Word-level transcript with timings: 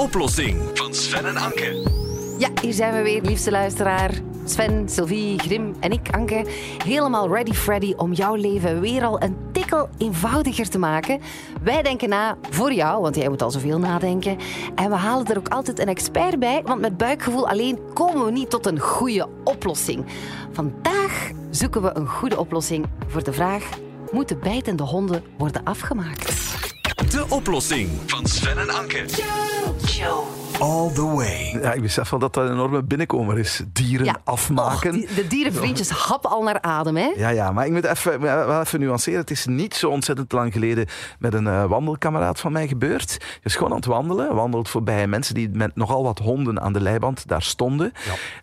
oplossing 0.00 0.58
van 0.74 0.94
Sven 0.94 1.26
en 1.26 1.36
Anke. 1.36 1.88
Ja, 2.38 2.48
hier 2.62 2.72
zijn 2.72 2.94
we 2.94 3.02
weer, 3.02 3.22
liefste 3.22 3.50
luisteraar. 3.50 4.10
Sven, 4.44 4.88
Sylvie, 4.88 5.38
Grim 5.38 5.74
en 5.80 5.92
ik, 5.92 6.08
Anke, 6.10 6.46
helemaal 6.84 7.28
ready 7.28 7.52
Freddy 7.52 7.92
om 7.96 8.12
jouw 8.12 8.34
leven 8.34 8.80
weer 8.80 9.04
al 9.04 9.22
een 9.22 9.36
tikkel 9.52 9.88
eenvoudiger 9.98 10.68
te 10.68 10.78
maken. 10.78 11.20
Wij 11.62 11.82
denken 11.82 12.08
na 12.08 12.36
voor 12.50 12.72
jou, 12.72 13.02
want 13.02 13.16
jij 13.16 13.28
moet 13.28 13.42
al 13.42 13.50
zoveel 13.50 13.78
nadenken. 13.78 14.38
En 14.74 14.90
we 14.90 14.96
halen 14.96 15.26
er 15.26 15.38
ook 15.38 15.48
altijd 15.48 15.78
een 15.78 15.88
expert 15.88 16.38
bij, 16.38 16.62
want 16.64 16.80
met 16.80 16.96
buikgevoel 16.96 17.48
alleen 17.48 17.78
komen 17.94 18.24
we 18.24 18.30
niet 18.30 18.50
tot 18.50 18.66
een 18.66 18.78
goede 18.78 19.28
oplossing. 19.44 20.04
Vandaag 20.52 21.30
zoeken 21.50 21.82
we 21.82 21.90
een 21.94 22.08
goede 22.08 22.38
oplossing 22.38 22.86
voor 23.06 23.24
de 23.24 23.32
vraag: 23.32 23.68
moeten 24.10 24.40
bijtende 24.40 24.82
honden 24.82 25.22
worden 25.38 25.64
afgemaakt? 25.64 26.58
De 27.10 27.24
oplossing 27.28 27.90
van 28.06 28.26
Sven 28.26 28.58
en 28.58 28.70
Anke. 28.70 29.04
Show. 30.00 30.49
All 30.60 30.90
the 30.92 31.06
way. 31.14 31.58
Ja, 31.62 31.72
ik 31.72 31.82
besef 31.82 32.10
wel 32.10 32.20
dat 32.20 32.34
dat 32.34 32.44
een 32.46 32.52
enorme 32.52 32.82
binnenkomer 32.82 33.38
is. 33.38 33.62
Dieren 33.72 34.20
afmaken. 34.24 34.90
Och, 34.90 34.96
die- 34.96 35.14
de 35.14 35.26
dierenvriendjes 35.26 35.90
happen 35.90 36.30
al 36.30 36.42
naar 36.42 36.60
adem, 36.60 36.96
hè? 36.96 37.12
Ja, 37.16 37.28
ja, 37.28 37.52
maar 37.52 37.66
ik 37.66 37.72
moet 37.72 37.84
even, 37.84 38.20
wel 38.20 38.60
even 38.60 38.80
nuanceren. 38.80 39.20
Het 39.20 39.30
is 39.30 39.46
niet 39.46 39.74
zo 39.74 39.90
ontzettend 39.90 40.32
lang 40.32 40.52
geleden 40.52 40.86
met 41.18 41.34
een 41.34 41.46
eh, 41.46 41.64
wandelkameraad 41.64 42.40
van 42.40 42.52
mij 42.52 42.68
gebeurd. 42.68 43.10
Hij 43.20 43.38
is 43.42 43.54
gewoon 43.54 43.70
aan 43.70 43.76
het 43.76 43.84
wandelen. 43.86 44.34
Wandelt 44.34 44.68
voorbij 44.68 45.06
mensen 45.06 45.34
die 45.34 45.48
met 45.52 45.76
nogal 45.76 46.02
wat 46.02 46.18
honden 46.18 46.60
aan 46.60 46.72
de 46.72 46.80
leiband 46.80 47.28
daar 47.28 47.42
stonden. 47.42 47.92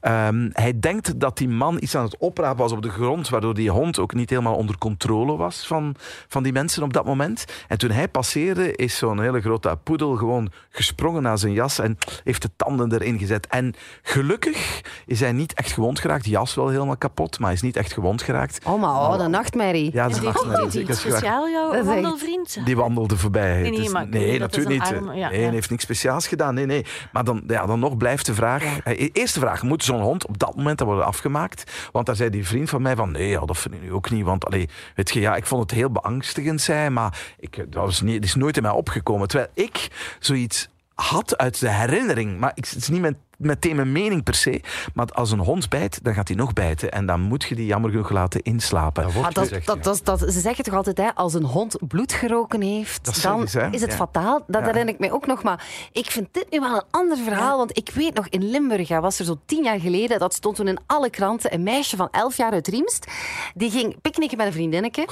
Ehm, 0.02 0.49
hij 0.54 0.79
denkt 0.79 1.20
dat 1.20 1.38
die 1.38 1.49
man 1.49 1.77
iets 1.79 1.95
aan 1.95 2.04
het 2.04 2.18
oprapen 2.18 2.57
was 2.57 2.71
op 2.71 2.81
de 2.81 2.90
grond, 2.90 3.29
waardoor 3.29 3.54
die 3.54 3.71
hond 3.71 3.99
ook 3.99 4.13
niet 4.13 4.29
helemaal 4.29 4.55
onder 4.55 4.77
controle 4.77 5.35
was 5.38 5.68
van, 5.68 5.95
van 6.27 6.43
die 6.43 6.52
mensen 6.54 6.84
op 6.84 6.93
dat 6.93 7.05
moment. 7.05 7.45
En 7.68 7.77
toen 7.77 7.91
hij 7.91 8.07
passeerde, 8.07 8.76
is 8.76 8.98
zo'n 8.98 9.21
hele 9.21 9.41
grote 9.41 9.77
poedel 9.84 10.15
gewoon 10.15 10.52
gesprongen 10.70 11.21
naar 11.21 11.38
zijn 11.38 11.54
jas 11.54 11.79
en 11.79 11.98
heeft 12.23 12.41
de 12.41 12.49
tanden 12.55 12.93
erin 12.93 13.20
gezet. 13.20 13.47
En 13.47 13.73
gelukkig 14.01 14.82
is 15.05 15.20
hij 15.20 15.32
niet 15.32 15.54
echt 15.54 15.71
gewond 15.71 15.99
geraakt. 15.99 16.23
Die 16.23 16.32
jas 16.32 16.55
wel 16.55 16.68
helemaal 16.68 16.98
kapot, 16.98 17.40
maar 17.40 17.48
hij 17.48 17.55
is 17.55 17.62
niet 17.62 17.76
echt 17.76 17.93
gewond 17.93 18.21
geraakt. 18.21 18.59
Oh, 18.65 18.82
maar 18.82 18.91
oh, 18.91 19.18
de 19.18 19.27
nachtmerrie. 19.27 19.90
Ja, 19.93 20.07
dat 20.07 20.17
is 20.17 20.23
nachtmerrie, 20.23 20.87
iets 20.87 20.99
speciaal, 20.99 21.49
jouw 21.49 21.84
wandelvriend? 21.84 22.65
Die 22.65 22.76
wandelde 22.76 23.17
voorbij. 23.17 23.70
Nee, 23.70 23.90
maar 23.90 24.07
nee 24.07 24.40
natuurlijk 24.40 24.73
niet. 24.73 24.93
arm, 24.93 25.05
ja, 25.05 25.12
nee, 25.12 25.20
ja. 25.20 25.29
hij 25.29 25.49
heeft 25.49 25.70
niks 25.70 25.84
speciaals 25.84 26.27
gedaan. 26.27 26.54
Nee, 26.54 26.65
nee. 26.65 26.85
Maar 27.12 27.23
dan, 27.23 27.43
ja, 27.48 27.65
dan 27.65 27.79
nog 27.79 27.98
blijft 27.98 28.26
de 28.26 28.34
vraag. 28.34 28.79
eh, 28.84 29.10
Eerste 29.13 29.39
vraag: 29.39 29.63
moet 29.63 29.84
zo'n 29.84 30.01
hond 30.01 30.27
op 30.27 30.37
dat 30.37 30.55
moment 30.55 30.77
dan 30.77 30.87
worden 30.87 31.05
afgemaakt? 31.05 31.71
Want 31.91 32.05
daar 32.05 32.15
zei 32.15 32.29
die 32.29 32.48
vriend 32.48 32.70
van 32.70 32.82
mij 32.82 32.95
van 32.95 33.12
nee, 33.12 33.27
ja, 33.29 33.45
dat 33.45 33.57
vind 33.57 33.73
ik 33.73 33.82
nu 33.82 33.91
ook 33.93 34.10
niet. 34.10 34.26
Want 34.26 34.45
allee, 34.45 34.70
weet 34.95 35.12
je, 35.12 35.20
ja, 35.20 35.35
ik 35.35 35.45
vond 35.45 35.62
het 35.62 35.71
heel 35.71 35.91
beangstigend 35.91 36.62
zijn, 36.62 36.93
maar 36.93 37.17
ik, 37.39 37.55
dat 37.55 37.84
was 37.84 38.01
niet, 38.01 38.15
het 38.15 38.23
is 38.23 38.35
nooit 38.35 38.57
in 38.57 38.63
mij 38.63 38.71
opgekomen. 38.71 39.27
Terwijl 39.27 39.49
ik 39.54 39.87
zoiets 40.20 40.70
had 41.01 41.37
uit 41.37 41.59
de 41.59 41.70
herinnering. 41.70 42.40
Maar 42.40 42.51
ik, 42.53 42.65
het 42.65 42.76
is 42.76 42.90
niet 42.90 43.01
met, 43.01 43.15
meteen 43.38 43.76
mijn 43.76 43.91
mening 43.91 44.24
per 44.24 44.35
se. 44.35 44.62
Maar 44.93 45.05
als 45.12 45.32
een 45.32 45.40
hond 45.40 45.70
bijt, 45.70 46.04
dan 46.04 46.13
gaat 46.13 46.27
hij 46.27 46.38
nog 46.38 46.54
bijten. 46.54 46.91
En 46.91 47.05
dan 47.05 47.21
moet 47.21 47.44
je 47.44 47.55
die 47.55 47.66
jammer 47.66 47.90
genoeg 47.91 48.10
laten 48.10 48.41
inslapen. 48.41 49.04
Dat 49.04 49.12
Maar 49.13 49.21
wordt 49.21 49.35
dat, 49.35 49.48
gezegd, 49.48 49.66
dat, 49.66 49.76
ja. 49.76 49.82
dat, 49.82 50.20
dat- 50.20 50.34
ze 50.34 50.40
zeggen 50.40 50.63
toch 50.63 50.74
altijd, 50.74 50.98
hè, 50.98 51.16
als 51.16 51.34
een 51.34 51.44
hond 51.44 51.77
bloed 51.88 52.13
geroken 52.13 52.62
heeft, 52.62 53.05
Dat 53.05 53.20
dan 53.21 53.44
is 53.71 53.82
het 53.82 53.91
Ja. 53.91 53.96
fataal. 53.98 54.44
Dat 54.48 54.62
Ja. 54.62 54.68
herinner 54.68 54.94
ik 54.94 54.99
mij 54.99 55.12
ook 55.12 55.26
nog. 55.26 55.44
Maar 55.44 55.66
ik 55.91 56.12
vind 56.12 56.27
dit 56.32 56.46
nu 56.52 56.60
wel 56.60 56.76
een 56.76 56.84
ander 56.91 57.18
verhaal. 57.18 57.57
Want 57.57 57.77
ik 57.77 57.90
weet 57.94 58.13
nog, 58.13 58.27
in 58.27 58.49
Limburg, 58.49 58.88
ja, 58.88 58.99
was 59.02 59.20
er 59.20 59.26
zo 59.26 59.35
tien 59.46 59.63
jaar 59.63 59.79
geleden, 59.79 60.20
dat 60.20 60.34
stond 60.34 60.55
toen 60.55 60.68
in 60.68 60.79
alle 60.85 61.10
kranten, 61.10 61.54
een 61.54 61.63
meisje 61.63 61.96
van 61.96 62.07
elf 62.12 62.38
jaar 62.38 62.51
uit 62.51 62.68
Riemst, 62.68 63.07
die 63.55 63.72
ging 63.72 64.01
picknicken 64.01 64.38
met 64.38 64.46
een 64.47 64.53
vriendinnetje. 64.53 65.06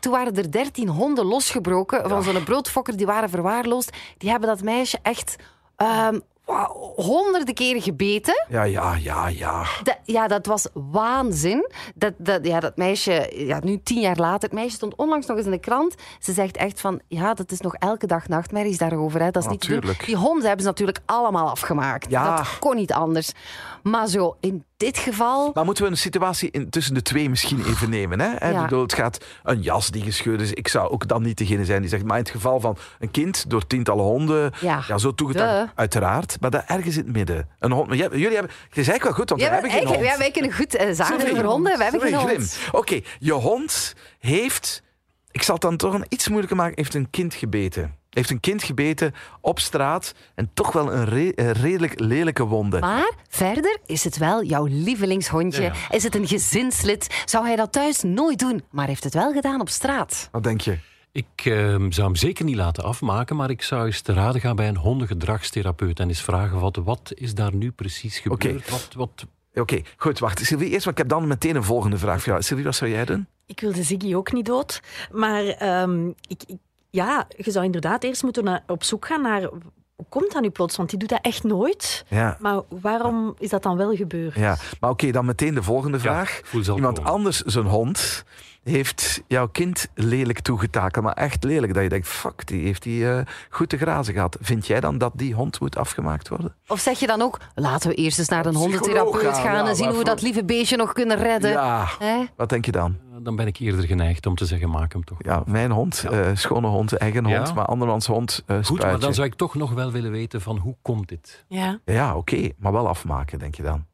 Toen 0.00 0.12
waren 0.12 0.36
er 0.36 0.50
dertien 0.50 0.88
honden 0.88 1.24
losgebroken 1.24 2.08
van 2.08 2.22
zo'n 2.22 2.44
broodfokker, 2.44 2.96
die 2.96 3.06
waren 3.06 3.30
verwaarloosd. 3.30 3.96
Die 4.18 4.30
hebben 4.30 4.48
dat 4.48 4.62
meisje 4.62 4.98
echt 5.02 5.36
ehm, 5.76 6.18
honderden 6.96 7.54
keren 7.54 7.82
gebeten. 7.82 8.46
Ja, 8.48 8.62
ja, 8.62 8.94
ja, 8.94 9.28
ja. 9.28 9.64
Dat- 9.82 9.98
ja, 10.04 10.26
dat 10.28 10.46
was 10.46 10.66
waanzin. 10.72 11.70
Dat, 11.94 12.12
dat, 12.18 12.46
ja, 12.46 12.60
dat 12.60 12.76
meisje, 12.76 13.32
ja, 13.34 13.58
nu 13.62 13.80
tien 13.82 14.00
jaar 14.00 14.16
later, 14.16 14.48
het 14.48 14.58
meisje 14.58 14.76
stond 14.76 14.94
onlangs 14.96 15.26
nog 15.26 15.36
eens 15.36 15.46
in 15.46 15.52
de 15.52 15.58
krant. 15.58 15.94
Ze 16.18 16.32
zegt 16.32 16.56
echt 16.56 16.80
van, 16.80 17.00
ja, 17.08 17.34
dat 17.34 17.50
is 17.52 17.60
nog 17.60 17.74
elke 17.74 18.06
dag 18.06 18.28
nachtmerries 18.28 18.78
daarover. 18.78 19.20
Hè. 19.22 19.30
Dat 19.30 19.42
is 19.44 19.48
niet 19.48 19.60
te 19.60 19.66
doen. 19.66 19.76
Natuurlijk. 19.76 20.04
Die 20.06 20.16
honden 20.16 20.42
hebben 20.46 20.60
ze 20.62 20.66
natuurlijk 20.68 20.98
allemaal 21.06 21.48
afgemaakt. 21.50 22.10
Ja. 22.10 22.36
Dat 22.36 22.58
kon 22.58 22.76
niet 22.76 22.92
anders. 22.92 23.32
Maar 23.82 24.06
zo, 24.06 24.36
in 24.40 24.64
dit 24.76 24.98
geval... 24.98 25.50
Maar 25.54 25.64
moeten 25.64 25.84
we 25.84 25.90
een 25.90 25.96
situatie 25.96 26.50
in, 26.50 26.70
tussen 26.70 26.94
de 26.94 27.02
twee 27.02 27.28
misschien 27.30 27.64
even 27.66 27.90
nemen? 27.90 28.20
Hè? 28.20 28.48
Ja. 28.50 28.62
Bedoel, 28.62 28.82
het 28.82 28.94
gaat 28.94 29.24
een 29.42 29.62
jas 29.62 29.90
die 29.90 30.02
gescheurd 30.02 30.40
is. 30.40 30.52
Ik 30.52 30.68
zou 30.68 30.90
ook 30.90 31.08
dan 31.08 31.22
niet 31.22 31.38
degene 31.38 31.64
zijn 31.64 31.80
die 31.80 31.90
zegt. 31.90 32.04
Maar 32.04 32.16
in 32.16 32.22
het 32.22 32.32
geval 32.32 32.60
van 32.60 32.76
een 32.98 33.10
kind 33.10 33.50
door 33.50 33.66
tientallen 33.66 34.04
honden. 34.04 34.52
Ja. 34.60 34.84
Ja, 34.88 34.98
zo 34.98 35.14
toegedaan. 35.14 35.70
Uiteraard. 35.74 36.36
Maar 36.40 36.50
dat 36.50 36.64
ergens 36.66 36.96
in 36.96 37.04
het 37.04 37.12
midden. 37.16 37.48
Een 37.58 37.72
hond. 37.72 37.88
Jij- 37.94 38.08
jullie 38.10 38.36
hebben. 38.36 38.50
Het 38.68 38.78
is 38.78 38.88
eigenlijk 38.88 39.02
wel 39.02 39.12
goed, 39.12 39.28
want 39.28 39.40
Ja, 39.40 39.46
we 39.46 39.52
hebben 39.52 39.70
geen 39.70 39.86
hond. 39.86 40.00
ja, 40.04 40.18
wij 40.18 40.30
kunnen 40.30 40.52
goed 40.52 40.74
eh, 40.74 40.92
zagen 40.92 41.30
over 41.30 41.44
honden. 41.44 41.76
We 41.78 41.82
hebben 41.82 42.00
geen 42.00 42.14
hond. 42.14 42.58
Oké, 42.72 43.00
je 43.18 43.32
hond 43.32 43.94
heeft. 44.18 44.82
Ik 45.30 45.42
zal 45.42 45.54
het 45.54 45.62
dan 45.62 45.76
toch 45.76 45.94
een 45.94 46.06
iets 46.08 46.28
moeilijker 46.28 46.56
maken. 46.56 46.74
Heeft 46.76 46.94
een 46.94 47.10
kind 47.10 47.34
gebeten. 47.34 47.94
Heeft 48.14 48.30
een 48.30 48.40
kind 48.40 48.62
gebeten 48.62 49.14
op 49.40 49.58
straat. 49.60 50.14
En 50.34 50.50
toch 50.54 50.72
wel 50.72 50.92
een, 50.92 51.04
re- 51.04 51.32
een 51.34 51.52
redelijk 51.52 52.00
lelijke 52.00 52.44
wonde. 52.44 52.78
Maar 52.80 53.12
verder 53.28 53.78
is 53.86 54.04
het 54.04 54.16
wel 54.18 54.44
jouw 54.44 54.64
lievelingshondje. 54.70 55.62
Ja, 55.62 55.72
Is 55.90 56.02
het 56.02 56.14
een 56.14 56.26
gezinslid? 56.26 57.22
Zou 57.24 57.46
hij 57.46 57.56
dat 57.56 57.72
thuis 57.72 58.02
nooit 58.02 58.38
doen, 58.38 58.62
maar 58.70 58.86
heeft 58.86 59.04
het 59.04 59.14
wel 59.14 59.32
gedaan 59.32 59.60
op 59.60 59.68
straat? 59.68 60.28
Wat 60.32 60.42
denk 60.42 60.60
je? 60.60 60.78
Ik 61.12 61.26
ehm, 61.44 61.90
zou 61.90 62.06
hem 62.06 62.16
zeker 62.16 62.44
niet 62.44 62.56
laten 62.56 62.84
afmaken, 62.84 63.36
maar 63.36 63.50
ik 63.50 63.62
zou 63.62 63.86
eens 63.86 64.00
te 64.00 64.12
raden 64.12 64.40
gaan 64.40 64.56
bij 64.56 64.68
een 64.68 64.76
hondengedragstherapeut 64.76 66.00
en 66.00 66.08
eens 66.08 66.22
vragen 66.22 66.60
wat, 66.60 66.76
wat 66.76 67.12
is 67.14 67.34
daar 67.34 67.54
nu 67.54 67.70
precies 67.70 68.18
gebeurd? 68.18 68.70
Wat, 68.70 68.88
wat, 68.96 69.26
Oké, 69.54 69.80
goed, 69.96 70.18
wacht. 70.18 70.44
Sylvie, 70.46 70.68
eerst, 70.68 70.84
want 70.84 70.98
ik 70.98 71.02
heb 71.02 71.12
dan 71.18 71.26
meteen 71.28 71.56
een 71.56 71.64
volgende 71.64 71.98
vraag 71.98 72.22
voor 72.22 72.32
jou. 72.32 72.42
Sylvie, 72.42 72.64
wat 72.64 72.74
zou 72.74 72.90
jij 72.90 73.04
doen? 73.04 73.26
Ik 73.46 73.60
wilde 73.60 73.82
Ziggy 73.82 74.14
ook 74.14 74.32
niet 74.32 74.46
dood. 74.46 74.80
Maar 75.12 75.44
ehm, 75.44 76.08
ik, 76.08 76.42
ik- 76.46 76.58
ja, 76.94 77.26
je 77.36 77.50
zou 77.50 77.64
inderdaad 77.64 78.04
eerst 78.04 78.22
moeten 78.22 78.44
naar- 78.44 78.62
op 78.66 78.84
zoek 78.84 79.06
gaan 79.06 79.22
naar... 79.22 79.42
Hoe 79.96 80.06
komt 80.08 80.32
dat 80.32 80.42
nu 80.42 80.50
plots? 80.50 80.76
Want 80.76 80.90
die 80.90 80.98
doet 80.98 81.08
dat 81.08 81.18
echt 81.22 81.42
nooit. 81.42 82.04
Ja. 82.08 82.36
Maar 82.40 82.60
waarom 82.68 83.34
is 83.38 83.48
dat 83.50 83.62
dan 83.62 83.76
wel 83.76 83.94
gebeurd? 83.94 84.34
Ja, 84.34 84.56
maar 84.80 84.90
oké, 84.90 85.10
dan 85.10 85.24
meteen 85.24 85.54
de 85.54 85.62
volgende 85.62 85.98
vraag. 85.98 86.40
Iemand 86.52 86.96
komen. 86.96 87.12
anders, 87.12 87.40
zijn 87.40 87.64
hond, 87.64 88.24
heeft 88.62 89.22
jouw 89.26 89.48
kind 89.48 89.88
lelijk 89.94 90.40
toegetakeld. 90.40 91.04
Maar 91.04 91.14
echt 91.14 91.44
lelijk, 91.44 91.74
dat 91.74 91.82
je 91.82 91.88
denkt, 91.88 92.08
fuck, 92.08 92.46
die 92.46 92.64
heeft 92.64 92.82
die 92.82 93.10
eh, 93.10 93.20
goed 93.50 93.68
te 93.68 93.76
grazen 93.76 94.14
gehad. 94.14 94.36
Vind 94.40 94.66
jij 94.66 94.80
dan 94.80 94.98
dat 94.98 95.12
die 95.14 95.34
hond 95.34 95.60
moet 95.60 95.76
afgemaakt 95.76 96.28
worden? 96.28 96.54
Of 96.66 96.80
zeg 96.80 96.98
je 96.98 97.06
dan 97.06 97.22
ook, 97.22 97.38
laten 97.54 97.88
we 97.88 97.94
eerst 97.94 98.18
eens 98.18 98.28
naar 98.28 98.46
een 98.46 98.54
hondentherapeut 98.54 99.22
gaan, 99.22 99.34
gaan 99.34 99.64
ja, 99.64 99.68
en 99.68 99.76
zien 99.76 99.88
hoe 99.88 99.98
we 99.98 100.04
dat 100.04 100.22
lieve 100.22 100.44
beestje 100.44 100.76
nog 100.76 100.92
kunnen 100.92 101.16
redden? 101.16 101.50
Ja, 101.50 101.88
wat 102.36 102.48
denk 102.48 102.64
je 102.64 102.72
dan? 102.72 102.96
Dan 103.24 103.36
ben 103.36 103.46
ik 103.46 103.56
eerder 103.58 103.84
geneigd 103.86 104.26
om 104.26 104.34
te 104.34 104.46
zeggen, 104.46 104.70
maak 104.70 104.92
hem 104.92 105.04
toch. 105.04 105.18
Ja, 105.22 105.42
mijn 105.46 105.70
hond, 105.70 106.04
eh, 106.10 106.30
schone 106.34 106.66
hond, 106.66 106.92
eigen 106.96 107.26
Ja. 107.26 107.36
hond, 107.36 107.54
maar 107.54 107.64
andermans 107.66 108.06
hond, 108.06 108.42
eh 108.46 108.58
Goed, 108.64 108.80
maar 108.82 108.98
dan 109.00 109.14
zou 109.14 109.26
ik 109.26 109.34
toch 109.34 109.54
nog 109.54 109.72
wel 109.72 109.90
willen 109.92 110.10
weten 110.10 110.40
van 110.40 110.56
hoe 110.58 110.76
komt 110.82 111.08
dit? 111.08 111.44
Ja. 111.48 111.78
Ja, 111.84 112.16
oké, 112.16 112.50
maar 112.58 112.72
wel 112.72 112.88
afmaken, 112.88 113.38
denk 113.38 113.54
je 113.54 113.62
dan? 113.62 113.84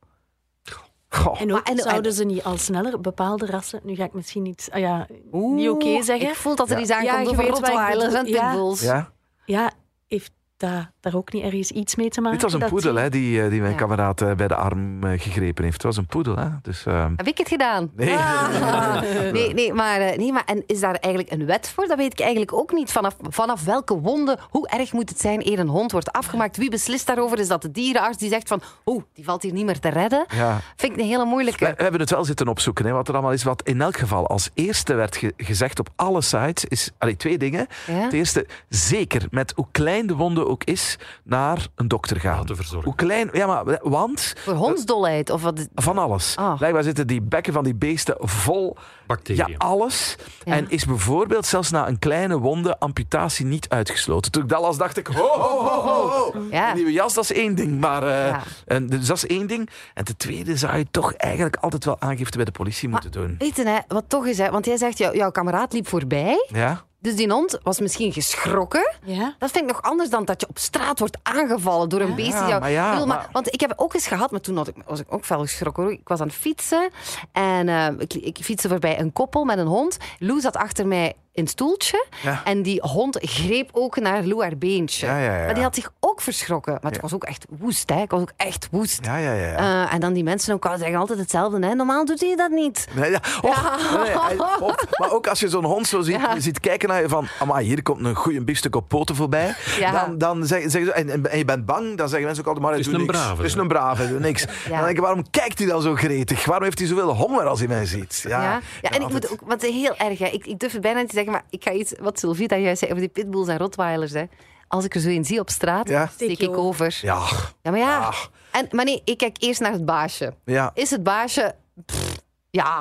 Goh. 1.09 1.41
En 1.41 1.53
ook 1.53 1.65
Maar- 1.65 1.77
en- 1.77 1.83
zouden 1.83 2.13
ze 2.13 2.25
niet 2.25 2.45
al 2.45 2.57
sneller 2.59 3.01
bepaalde 3.01 3.47
rassen... 3.47 3.81
Nu 3.83 3.95
ga 3.95 4.05
ik 4.05 4.13
misschien 4.13 4.43
niet, 4.43 4.69
ah 4.73 4.81
ja, 4.81 5.07
Oeh, 5.33 5.55
niet 5.55 5.69
oké 5.69 6.03
zeggen. 6.03 6.29
Ik 6.29 6.35
voel 6.35 6.57
dat 6.57 6.71
er 6.71 6.77
Ja. 6.77 6.83
iets 6.83 6.91
aankomt 6.91 7.29
over 7.29 7.47
Rottweilers 7.49 8.15
en 8.15 8.25
pitbulls. 8.25 8.81
Ja? 8.83 9.11
Ja, 9.45 9.71
heeft 10.09 10.33
dat 10.61 10.87
daar 11.01 11.15
ook 11.15 11.33
niet 11.33 11.45
ergens 11.45 11.71
iets 11.71 11.95
mee 11.95 12.09
te 12.09 12.21
maken? 12.21 12.39
Dit 12.39 12.43
was 12.43 12.53
een 12.55 12.61
dat 12.61 12.69
poedel 12.69 12.93
die- 12.93 13.03
hè, 13.03 13.09
die, 13.09 13.43
eh, 13.43 13.51
die 13.51 13.61
mijn 13.61 13.73
Ja. 13.73 13.79
kameraad 13.79 14.21
eh, 14.21 14.33
bij 14.35 14.49
de 14.49 14.55
arm 14.55 15.05
eh, 15.05 15.21
gegrepen 15.21 15.63
heeft. 15.65 15.77
Het 15.77 15.83
was 15.83 15.97
een 15.97 16.07
poedel, 16.07 16.37
hè? 16.37 16.49
Dus, 16.63 16.87
ehm, 16.87 17.13
Heb 17.17 17.27
ik 17.27 17.39
het 17.39 17.49
gedaan? 17.49 17.91
nee. 17.97 18.17
Ah. 18.17 19.01
Nee, 19.33 19.55
nee, 19.55 19.73
maar, 19.73 19.99
nee, 20.17 20.33
maar 20.33 20.43
en 20.47 20.63
is 20.67 20.81
daar 20.81 20.95
eigenlijk 20.95 21.33
een 21.35 21.47
wet 21.47 21.69
voor? 21.75 21.87
Dat 21.87 21.97
weet 21.97 22.13
ik 22.13 22.21
eigenlijk 22.21 22.53
ook 22.53 22.73
niet. 22.73 22.93
Vanaf, 22.93 23.17
vanaf 23.29 23.65
welke 23.65 23.99
wonden, 24.01 24.39
hoe 24.51 24.69
erg 24.69 24.93
moet 24.93 25.09
het 25.09 25.21
zijn 25.21 25.47
eer 25.49 25.59
een 25.59 25.69
hond 25.69 25.93
wordt 25.93 26.13
afgemaakt? 26.13 26.57
Wie 26.57 26.71
beslist 26.71 27.07
daarover? 27.07 27.39
Is 27.39 27.49
dat 27.49 27.63
de 27.63 27.71
dierenarts 27.71 28.19
die 28.19 28.29
zegt 28.29 28.49
van, 28.49 28.63
oeh, 28.87 29.03
die 29.15 29.25
valt 29.25 29.43
hier 29.43 29.53
niet 29.53 29.65
meer 29.65 29.79
te 29.79 29.89
redden? 29.89 30.25
Ja. 30.35 30.61
Vind 30.77 30.93
ik 30.93 30.99
een 30.99 31.07
hele 31.07 31.25
moeilijke. 31.25 31.65
We, 31.65 31.75
we 31.77 31.83
hebben 31.83 32.01
het 32.01 32.11
wel 32.11 32.25
zitten 32.25 32.49
opzoeken, 32.49 32.85
hè, 32.87 32.93
wat 32.93 33.09
er 33.09 33.15
allemaal 33.15 33.33
is. 33.33 33.43
Wat 33.43 33.63
in 33.63 33.81
elk 33.81 33.97
geval 33.97 34.27
als 34.27 34.51
eerste 34.55 34.95
werd 34.95 35.17
ge- 35.17 35.33
gezegd 35.37 35.79
op 35.79 35.89
alle 35.97 36.21
sites, 36.23 36.65
is 36.65 36.91
allee, 36.99 37.17
twee 37.17 37.39
dingen. 37.39 37.67
Ja? 37.87 37.93
Het 37.93 38.13
eerste, 38.13 38.47
zeker 38.69 39.23
met 39.31 39.53
hoe 39.57 39.67
klein 39.73 40.07
de 40.07 40.15
wonde 40.15 40.47
ook 40.51 40.65
is, 40.65 40.99
naar 41.25 41.67
een 41.75 41.89
dokter 41.89 42.21
gaan. 42.21 42.47
Hoe 42.85 42.95
klein, 42.95 43.29
ja, 43.33 43.47
maar 43.47 43.79
want 43.83 44.35
Voor 44.39 44.55
hondsdolheid? 44.55 45.31
Of 45.31 45.43
wat? 45.43 45.69
van 45.75 45.99
alles. 45.99 46.37
Ah. 46.37 46.57
Blijkbaar 46.57 46.83
zitten 46.83 47.07
die 47.07 47.23
bekken 47.23 47.53
van 47.53 47.65
die 47.65 47.75
beesten 47.75 48.15
vol 48.19 48.77
Bacteriën. 49.07 49.47
ja, 49.49 49.55
alles. 49.57 50.17
Ja. 50.45 50.53
En 50.53 50.71
is 50.71 50.85
bijvoorbeeld 50.85 51.47
zelfs 51.47 51.71
na 51.71 51.89
een 51.89 51.99
kleine 51.99 52.39
wonde 52.39 52.79
amputatie 52.79 53.47
niet 53.47 53.69
uitgesloten. 53.69 54.33
Toen 54.33 54.43
ik 54.43 54.49
dat 54.49 54.61
las, 54.61 54.77
dacht 54.79 54.97
ik, 54.97 55.07
ho, 55.07 55.27
ho, 55.27 55.59
ho, 55.65 55.81
ho, 55.81 56.09
ho. 56.09 56.33
Ja. 56.51 56.69
Een 56.71 56.75
nieuwe 56.77 56.93
jas, 56.93 57.15
dat 57.15 57.25
is 57.25 57.33
één 57.33 57.55
ding. 57.55 57.81
Maar, 57.81 58.03
eh, 58.03 58.27
Ja. 58.27 58.43
en, 58.67 58.87
dus 58.87 59.07
dat 59.07 59.17
is 59.17 59.27
één 59.27 59.47
ding. 59.47 59.69
En 59.95 60.05
ten 60.05 60.17
tweede 60.17 60.57
zou 60.57 60.77
je 60.77 60.87
toch 60.91 61.13
eigenlijk 61.13 61.57
altijd 61.57 61.85
wel 61.85 62.01
aangifte 62.01 62.37
bij 62.37 62.45
de 62.47 62.53
politie 62.53 62.89
moeten 62.89 63.11
doen. 63.13 63.35
Weet 63.39 63.57
je, 63.57 63.65
hè, 63.69 63.79
wat 63.89 64.05
toch 64.09 64.27
is, 64.27 64.39
hè, 64.39 64.51
want 64.51 64.65
jij 64.67 64.77
zegt, 64.77 64.99
jou, 64.99 65.17
jouw 65.17 65.31
kameraad 65.31 65.73
liep 65.73 65.89
voorbij. 65.89 66.47
Ja? 66.49 66.85
Dus 67.03 67.17
die 67.17 67.31
hond 67.33 67.59
was 67.63 67.81
misschien 67.81 68.13
geschrokken. 68.13 68.93
Ja. 69.05 69.35
Dat 69.39 69.51
vind 69.51 69.65
ik 69.65 69.71
nog 69.71 69.83
anders 69.83 70.11
dan 70.11 70.25
dat 70.25 70.41
je 70.41 70.49
op 70.49 70.59
straat 70.59 70.99
wordt 70.99 71.19
aangevallen 71.23 71.89
door 71.89 72.01
een 72.01 72.15
beest. 72.15 72.39
die 72.39 72.49
jou- 72.49 72.61
maar 72.61 72.71
ja, 72.71 72.91
bedoel, 72.91 73.07
maar- 73.07 73.17
maar- 73.17 73.29
Want 73.33 73.53
ik 73.53 73.61
heb 73.61 73.73
ook 73.77 73.95
eens 73.95 74.07
gehad, 74.07 74.31
maar 74.31 74.41
toen 74.41 74.57
had 74.57 74.69
ik, 74.69 74.75
was 74.87 75.01
ik 75.01 75.07
ook 75.13 75.27
wel 75.27 75.41
geschrokken. 75.41 75.83
hoor. 75.83 75.93
Ik 75.93 76.09
was 76.09 76.21
aan 76.21 76.27
het 76.27 76.37
fietsen 76.37 76.91
en 77.33 77.69
eh, 77.69 77.87
ik, 77.99 78.15
ik 78.15 78.39
fietste 78.43 78.69
voorbij 78.69 79.01
een 79.01 79.13
koppel 79.13 79.45
met 79.45 79.59
een 79.59 79.67
hond. 79.67 79.97
Lou 80.19 80.41
zat 80.41 80.57
achter 80.57 80.87
mij 80.87 81.15
in 81.33 81.43
het 81.43 81.53
stoeltje 81.53 82.07
Ja. 82.23 82.41
en 82.45 82.63
die 82.63 82.81
hond 82.83 83.19
greep 83.21 83.69
ook 83.73 83.97
naar 84.01 84.23
Lou 84.25 84.43
haar 84.43 84.59
beentje. 84.59 85.07
Ja, 85.07 85.19
ja, 85.19 85.37
ja. 85.39 85.45
Maar 85.45 85.55
die 85.55 85.63
had 85.63 85.75
zich 85.75 85.93
ook 86.01 86.21
verschrokken. 86.21 86.79
Maar 86.83 86.93
het 86.93 87.01
was 87.01 87.15
ook 87.15 87.25
echt 87.25 87.47
woest, 87.49 87.89
hè. 87.91 88.01
Ik 88.03 88.11
was 88.11 88.21
ook 88.21 88.33
echt 88.37 88.69
woest. 88.71 88.99
Ja, 89.05 89.17
ja, 89.17 89.33
ja. 89.33 89.47
ja. 89.47 89.85
Eh, 89.87 89.95
en 89.95 90.01
dan 90.01 90.13
die 90.13 90.25
mensen 90.25 90.55
ook 90.55 90.67
al 90.67 90.79
zeggen 90.79 90.99
altijd 90.99 91.19
hetzelfde. 91.19 91.67
Hè? 91.67 91.75
Normaal 91.75 92.05
doet 92.05 92.21
hij 92.21 92.37
dat 92.37 92.51
niet. 92.51 92.87
Nee, 92.95 93.11
ja. 93.11 93.21
Och, 93.43 93.79
nee, 94.05 94.19
hij- 94.19 94.39
och, 94.61 94.85
maar 94.99 95.13
ook 95.13 95.27
als 95.27 95.41
je 95.41 95.49
zo'n 95.49 95.65
hond 95.65 95.87
zo 95.87 96.01
ziet, 96.01 96.15
Ja. 96.15 96.41
ziet 96.41 96.61
kijken 96.61 96.89
naar 96.89 97.01
je 97.03 97.09
van... 97.09 97.27
Amai, 97.39 97.67
hier 97.67 97.83
komt 97.83 98.05
een 98.05 98.15
goede 98.15 98.45
biefstuk 98.45 98.77
op 98.77 98.89
poten 98.89 99.15
voorbij. 99.15 99.55
Ja. 99.79 99.93
Dan, 100.07 100.19
dan 100.19 100.47
zeggen 100.47 100.71
zeggen 100.71 100.91
ze... 100.91 101.27
En, 101.29 101.39
je 101.39 101.45
bent 101.45 101.67
bang, 101.67 101.97
dan 101.97 102.09
zeggen 102.09 102.27
mensen 102.27 102.45
ook 102.47 102.49
altijd... 102.49 102.67
Maar 102.67 102.77
Het 102.77 102.87
is 102.87 102.93
een 102.93 103.01
niks. 103.01 103.13
brave, 103.13 103.37
Het 103.37 103.47
is 103.47 103.55
een 103.55 103.69
brave, 103.69 104.09
doet 104.09 104.21
niks. 104.21 104.45
Dan 104.69 104.79
denk 104.79 104.89
ik, 104.89 105.01
waarom 105.01 105.31
kijkt 105.31 105.59
hij 105.59 105.69
dan 105.69 105.83
zo 105.83 105.95
gretig? 105.95 106.45
Waarom 106.45 106.65
heeft 106.65 106.79
hij 106.79 106.89
zoveel 106.89 107.15
honger 107.17 107.45
als 107.47 107.59
hij 107.59 107.69
mij 107.69 107.87
ziet? 107.87 108.25
Ja, 108.29 108.43
Ja, 108.43 108.61
ja, 108.83 108.89
en 108.91 108.97
ik 108.97 109.03
altijd- 109.03 109.11
moet 109.31 109.31
ook, 109.33 109.49
wat 109.49 109.63
heel 109.63 109.97
erg, 109.97 110.19
hè. 110.19 110.27
Ik, 110.27 110.47
ik 110.47 110.59
durf 110.59 110.73
het 110.73 110.81
bijna 110.81 111.01
niet 111.01 111.09
te 111.09 111.15
zeggen, 111.25 111.33
maar 111.33 111.45
ik 111.51 111.65
ga 111.65 111.73
iets 111.73 111.93
wat 112.01 112.19
Sylvie 112.19 112.49
dat 112.49 112.61
juist 112.61 112.79
zei 112.79 112.91
over 112.91 113.03
die 113.05 113.13
pitbulls 113.23 113.49
en 113.49 113.59
rottweilers. 113.59 114.13
Hè. 114.13 114.25
Als 114.69 114.85
ik 114.85 114.95
er 114.95 115.01
zo 115.01 115.09
een 115.09 115.25
zie 115.25 115.41
op 115.41 115.51
straat, 115.51 115.89
Ja. 115.89 116.07
steek 116.15 116.39
ik 116.39 116.57
over. 116.57 116.99
Ja, 117.03 117.27
Ja, 117.63 117.71
maar 117.71 117.81
ja. 117.81 118.13
En, 118.51 118.67
maar 118.71 118.85
nee, 118.85 119.03
ik 119.05 119.19
kijk 119.19 119.37
eerst 119.41 119.61
naar 119.61 119.73
het 119.73 119.85
baasje. 119.85 120.35
ja. 120.45 120.71
Is 120.75 120.91
het 120.91 121.03
baasje... 121.03 121.55
pff, 121.87 122.10
ja. 122.51 122.81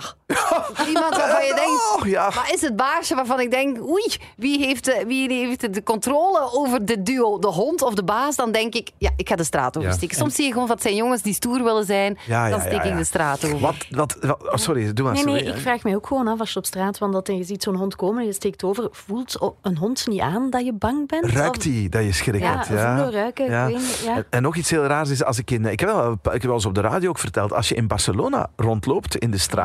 Iemand 0.88 1.16
waarvan 1.18 1.46
je 1.46 1.54
denkt... 1.66 1.96
Oh, 2.00 2.08
ja. 2.08 2.32
Maar 2.36 2.52
is 2.54 2.62
het 2.62 2.76
baasje 2.76 3.16
waarvan 3.16 3.40
ik 3.40 3.52
denk, 3.52 3.82
oei, 3.90 4.16
wie 4.38 4.66
heeft, 4.66 4.86
de, 4.86 5.04
wie 5.08 5.34
heeft 5.34 5.74
de 5.74 5.84
controle 5.84 6.50
over 6.54 6.86
de 6.86 7.04
duo, 7.04 7.40
de 7.40 7.48
hond 7.48 7.82
of 7.82 7.94
de 7.94 8.04
baas? 8.04 8.36
Dan 8.36 8.52
denk 8.52 8.74
ik, 8.76 8.90
ja, 8.98 9.10
ik 9.16 9.30
ga 9.30 9.36
de 9.36 9.44
straat 9.44 9.78
oversteken. 9.78 10.18
Soms 10.18 10.36
zie 10.36 10.46
je 10.46 10.52
gewoon 10.52 10.68
wat 10.68 10.82
zijn 10.82 10.96
jongens 10.96 11.22
die 11.22 11.34
stoer 11.34 11.64
willen 11.64 11.86
zijn, 11.86 12.18
Ja, 12.28 12.44
ja, 12.46 12.50
dan 12.52 12.60
steek 12.60 12.72
ja, 12.74 12.84
ja. 12.84 12.92
ik 12.92 12.98
de 12.98 13.04
straat 13.04 13.46
over. 13.46 13.60
Wat, 13.60 13.76
wat, 13.90 14.18
wat- 14.22 14.44
oh, 14.52 14.56
sorry, 14.56 14.94
doe 14.94 15.06
maar. 15.06 15.14
Nee, 15.14 15.24
nee, 15.26 15.38
sorry. 15.38 15.54
ik 15.56 15.62
vraag 15.62 15.84
mij 15.84 15.96
ook 15.96 16.08
gewoon 16.08 16.28
af 16.28 16.40
als 16.40 16.52
je 16.54 16.60
op 16.60 16.66
straat 16.66 16.98
wandelt 16.98 17.30
en 17.30 17.38
je 17.38 17.44
ziet 17.44 17.64
zo'n 17.64 17.76
hond 17.76 17.96
komen 17.96 18.20
en 18.22 18.26
je 18.26 18.34
steekt 18.34 18.64
over. 18.64 18.88
Voelt 18.92 19.54
een 19.62 19.78
hond 19.78 20.08
niet 20.08 20.22
aan 20.22 20.50
dat 20.50 20.66
je 20.66 20.74
bang 20.74 21.08
bent? 21.08 21.26
Ruikt 21.26 21.58
Of- 21.58 21.64
hij 21.64 21.88
dat 21.90 22.04
je 22.04 22.14
schrik 22.14 22.42
Ja, 22.42 22.58
hebt? 22.58 22.70
ruiken, 23.14 23.46
Ja. 23.46 23.66
weet 23.66 23.76
niet, 23.76 24.02
ja. 24.06 24.16
En, 24.16 24.26
en 24.30 24.42
nog 24.42 24.56
iets 24.56 24.70
heel 24.70 24.84
raars 24.86 25.10
is, 25.10 25.24
als 25.24 25.38
ik 25.38 25.52
in... 25.52 25.66
Ik 25.66 25.80
heb, 25.80 25.90
wel, 25.90 26.12
ik 26.12 26.20
heb 26.32 26.42
wel 26.44 26.54
eens 26.54 26.66
op 26.66 26.76
de 26.76 26.82
radio 26.82 27.10
ook 27.10 27.20
verteld, 27.20 27.54
als 27.54 27.70
je 27.70 27.76
in 27.76 27.88
Barcelona 27.88 28.50
rondloopt, 28.56 29.16
in 29.16 29.32
de 29.32 29.38
straat, 29.38 29.58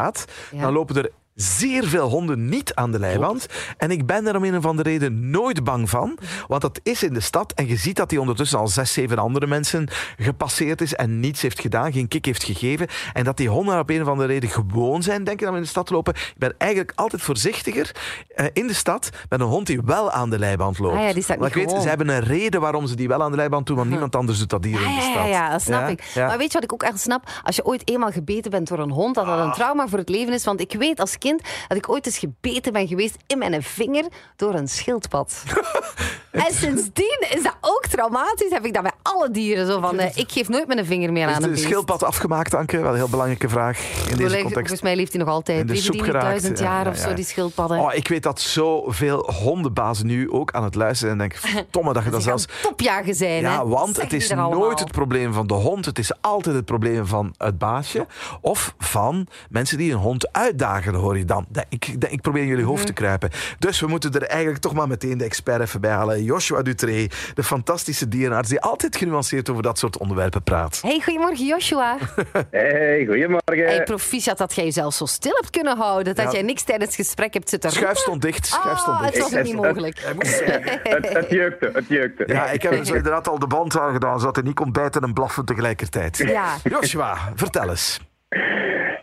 Ja. 0.50 0.61
dan 0.61 0.73
lopen 0.73 0.96
er 0.96 1.11
zeer 1.34 1.84
veel 1.84 2.08
honden 2.08 2.48
niet 2.48 2.75
aan 2.75 2.92
de 2.92 2.98
leiband. 2.98 3.46
En 3.76 3.90
ik 3.90 4.06
ben 4.06 4.26
er 4.26 4.36
om 4.36 4.44
een 4.44 4.56
of 4.56 4.66
andere 4.66 4.88
reden 4.88 5.31
nooit 5.31 5.64
bang 5.64 5.90
van. 5.90 6.19
Want 6.46 6.62
dat 6.62 6.81
is 6.82 7.02
in 7.02 7.14
de 7.14 7.20
stad. 7.20 7.52
En 7.52 7.66
je 7.69 7.76
ziet 7.76 7.96
dat 7.96 8.10
hij 8.10 8.20
ondertussen 8.20 8.58
al 8.58 8.69
zes, 8.69 8.92
zeven 8.92 9.19
andere 9.19 9.46
mensen 9.46 9.88
gepasseerd 10.19 10.81
is 10.81 10.94
en 10.94 11.20
niets 11.20 11.42
heeft 11.42 11.60
gedaan, 11.60 11.92
geen 11.92 12.08
kick 12.08 12.25
heeft 12.25 12.44
gegeven. 12.44 12.86
En 13.12 13.25
dat 13.25 13.36
die 13.36 13.48
honden 13.48 13.78
op 13.78 13.90
een 13.90 14.02
of 14.02 14.08
andere 14.08 14.28
reden 14.28 14.48
gewoon 14.50 15.02
zijn, 15.02 15.25
denk 15.25 15.40
ik, 15.40 15.48
om 15.48 15.54
in 15.56 15.62
de 15.62 15.69
stad 15.69 15.90
lopen. 15.90 16.14
Ik 16.14 16.34
ben 16.36 16.54
eigenlijk 16.58 16.92
altijd 16.94 17.22
voorzichtiger 17.22 17.90
eh, 18.34 18.46
in 18.52 18.66
de 18.66 18.75
stad 18.75 19.10
met 19.28 19.40
een 19.40 19.46
hond 19.46 19.66
die 19.66 19.80
wel 19.84 20.10
aan 20.10 20.30
de 20.30 20.38
leiband 20.38 20.78
loopt. 20.78 20.96
Ah 20.96 21.02
ja, 21.02 21.12
die 21.12 21.22
staat 21.22 21.38
Want 21.38 21.54
ik 21.56 21.66
weet, 21.66 21.82
ze 21.82 21.88
hebben 21.88 22.08
een 22.08 22.20
reden 22.25 22.60
waarom 22.60 22.87
ze 22.87 22.96
die 22.96 23.08
wel 23.08 23.22
aan 23.22 23.30
de 23.30 23.37
leiband 23.37 23.66
doen, 23.66 23.76
want 23.76 23.90
niemand 23.90 24.16
anders 24.16 24.38
doet 24.38 24.50
dat 24.50 24.64
hier 24.64 24.80
in 24.82 24.94
de 24.94 25.00
stad. 25.00 25.14
ja, 25.14 25.25
ja, 25.26 25.50
dat 25.50 25.62
snap 25.62 25.80
Ja? 25.80 25.87
ik. 25.88 26.02
Ja. 26.14 26.26
Maar 26.26 26.38
weet 26.38 26.46
je 26.46 26.52
wat 26.54 26.64
ik 26.64 26.72
ook 26.72 26.82
echt 26.82 27.00
snap? 27.00 27.28
Als 27.42 27.56
je 27.56 27.64
ooit 27.64 27.88
eenmaal 27.88 28.10
gebeten 28.10 28.50
bent 28.50 28.69
door 28.69 28.78
een 28.78 28.90
hond, 28.90 29.14
dat 29.14 29.26
dat 29.26 29.38
Ah. 29.38 29.44
een 29.44 29.52
trauma 29.52 29.88
voor 29.88 29.98
het 29.98 30.08
leven 30.08 30.32
is. 30.32 30.44
Want 30.44 30.60
ik 30.60 30.72
weet 30.78 31.00
als 31.00 31.16
kind 31.25 31.43
dat 31.69 31.76
ik 31.76 31.88
ooit 31.88 32.06
eens 32.06 32.19
gebeten 32.19 32.73
ben 32.73 32.88
geweest 32.88 33.17
in 33.26 33.38
mijn 33.38 33.62
vinger 33.62 34.05
door 34.37 34.55
een 34.55 34.69
schildpad. 34.69 35.43
en 36.31 36.53
sindsdien 36.55 37.26
is 37.31 37.43
dat 37.43 37.56
ook 37.61 37.87
traumatisch. 37.87 38.50
Heb 38.50 38.65
ik 38.65 38.75
dat 38.75 38.82
bij 38.82 38.93
alle 39.03 39.31
dieren 39.31 39.67
zo 39.67 39.81
van, 39.81 39.99
eh, 39.99 40.17
ik 40.17 40.32
geef 40.32 40.49
nooit 40.49 40.67
mijn 40.67 40.87
vinger 40.87 41.12
meer 41.12 41.29
Is 41.29 41.35
aan 41.35 41.43
een 41.43 41.50
beest. 41.50 41.62
schildpad 41.62 42.03
afgemaakt, 42.03 42.55
Anke? 42.55 42.79
Wel 42.81 42.91
een 42.91 42.97
heel 42.97 43.09
belangrijke 43.09 43.49
vraag 43.49 43.79
in 44.11 44.17
deze 44.17 44.35
context. 44.35 44.53
Volgens 44.53 44.82
mij 44.82 44.97
leeft 44.97 45.12
hij 45.12 45.21
nog 45.21 45.29
In 45.29 45.35
altijd. 45.35 45.79
soep 45.79 45.93
die 45.93 46.03
niet 46.03 46.12
duizend 46.12 46.59
ja, 46.59 46.65
jaar 46.65 46.85
ja, 46.85 46.91
of 46.91 46.97
zo, 46.97 47.15
die 47.15 47.25
schildpadden. 47.25 47.79
Oh, 47.79 47.94
ik 47.94 48.09
weet 48.09 48.23
dat 48.23 48.41
zoveel 48.41 49.31
hondenbazen 49.43 50.06
nu 50.06 50.31
ook 50.31 50.53
aan 50.53 50.65
het 50.65 50.75
luisteren 50.75 51.12
en 51.12 51.19
denken, 51.19 51.38
verdomme 51.38 51.93
dat 51.93 52.05
je 52.05 52.11
dat 52.19 52.23
zelfs... 52.23 52.47
topjagen 52.62 53.15
zijn. 53.15 53.41
Ja, 53.41 53.59
hè. 53.59 53.69
want 53.69 54.00
het 54.00 54.12
is 54.12 54.31
nooit 54.31 54.79
het 54.79 54.93
probleem 54.93 55.32
van 55.32 55.47
de 55.47 55.55
hond. 55.55 55.85
Het 55.85 55.99
is 55.99 56.12
altijd 56.21 56.55
het 56.55 56.65
probleem 56.65 57.06
van 57.06 57.35
het 57.37 57.59
baasje. 57.59 58.06
Of 58.41 58.75
van 58.79 59.26
mensen 59.50 59.79
die 59.79 59.93
een 59.93 59.99
hond 59.99 60.32
uitdagen, 60.32 60.94
hoor 60.94 61.13
je 61.19 61.25
dan. 61.25 61.46
Dat- 61.49 61.66
Ik, 61.69 62.00
dat- 62.00 62.12
ik 62.12 62.20
probeer 62.20 62.43
in 62.43 62.49
jullie 62.49 62.64
hoofd 62.64 62.87
te 62.87 62.93
kruipen. 62.93 63.31
Dus 63.58 63.81
we 63.81 63.87
moeten 63.87 64.12
er 64.12 64.22
eigenlijk 64.22 64.61
toch 64.62 64.72
maar 64.75 64.88
meteen 64.88 65.19
de 65.19 65.25
expert 65.25 65.61
even 65.61 65.81
bij 65.81 65.90
halen. 65.90 66.22
Joshua 66.22 66.62
Dutré, 66.62 67.06
de 67.34 67.43
fantastische 67.43 68.08
dierenarts 68.08 68.49
die 68.49 68.61
altijd 68.61 68.96
genuanceerd 68.96 69.50
over 69.50 69.62
dat 69.62 69.78
soort 69.78 69.99
onderwerpen 69.99 70.43
praat. 70.43 70.78
Hey, 70.82 71.00
goedemorgen 71.05 71.46
Joshua. 71.46 71.96
Hey, 72.50 73.05
goedemorgen. 73.06 73.66
Hey, 73.66 73.82
proficiat 73.82 74.38
dat 74.38 74.55
jij 74.55 74.64
jezelf 74.64 74.94
zo 74.94 75.06
stil 75.06 75.32
hebt 75.34 75.50
kunnen 75.50 75.76
houden. 75.76 76.14
Dat 76.14 76.25
Ja. 76.25 76.32
jij 76.32 76.43
niks 76.43 76.62
tijdens 76.62 76.96
het 76.96 77.06
gesprek 77.06 77.34
hebt 77.34 77.49
zitten 77.49 77.70
Schuif 77.70 77.96
stond 77.99 78.22
dicht. 78.22 78.46
Schuif 78.46 78.64
Ah, 78.75 78.78
stond 78.78 79.00
het 79.00 79.14
dicht. 79.14 79.31
was 79.31 79.43
niet 79.43 79.55
mogelijk. 79.55 79.99
Hij 80.00 80.14
moest 80.14 80.26
zeggen. 80.37 80.81
het, 80.82 81.08
het 81.12 81.31
jeukte, 81.31 81.70
het 81.72 81.84
jeukte. 81.88 82.25
Ja, 82.26 82.46
ik 82.50 82.62
heb 82.62 82.84
zo 82.84 82.94
inderdaad 83.00 83.28
al 83.28 83.38
de 83.38 83.46
band 83.46 83.78
aangedaan, 83.78 84.19
zodat 84.20 84.37
hij 84.37 84.44
niet 84.44 84.55
kon 84.55 84.72
bijten 84.72 85.02
en 85.02 85.12
blaffen 85.12 85.44
tegelijkertijd. 85.44 86.16
Ja. 86.16 86.56
Joshua, 86.62 87.16
vertel 87.34 87.70
eens. 87.70 88.00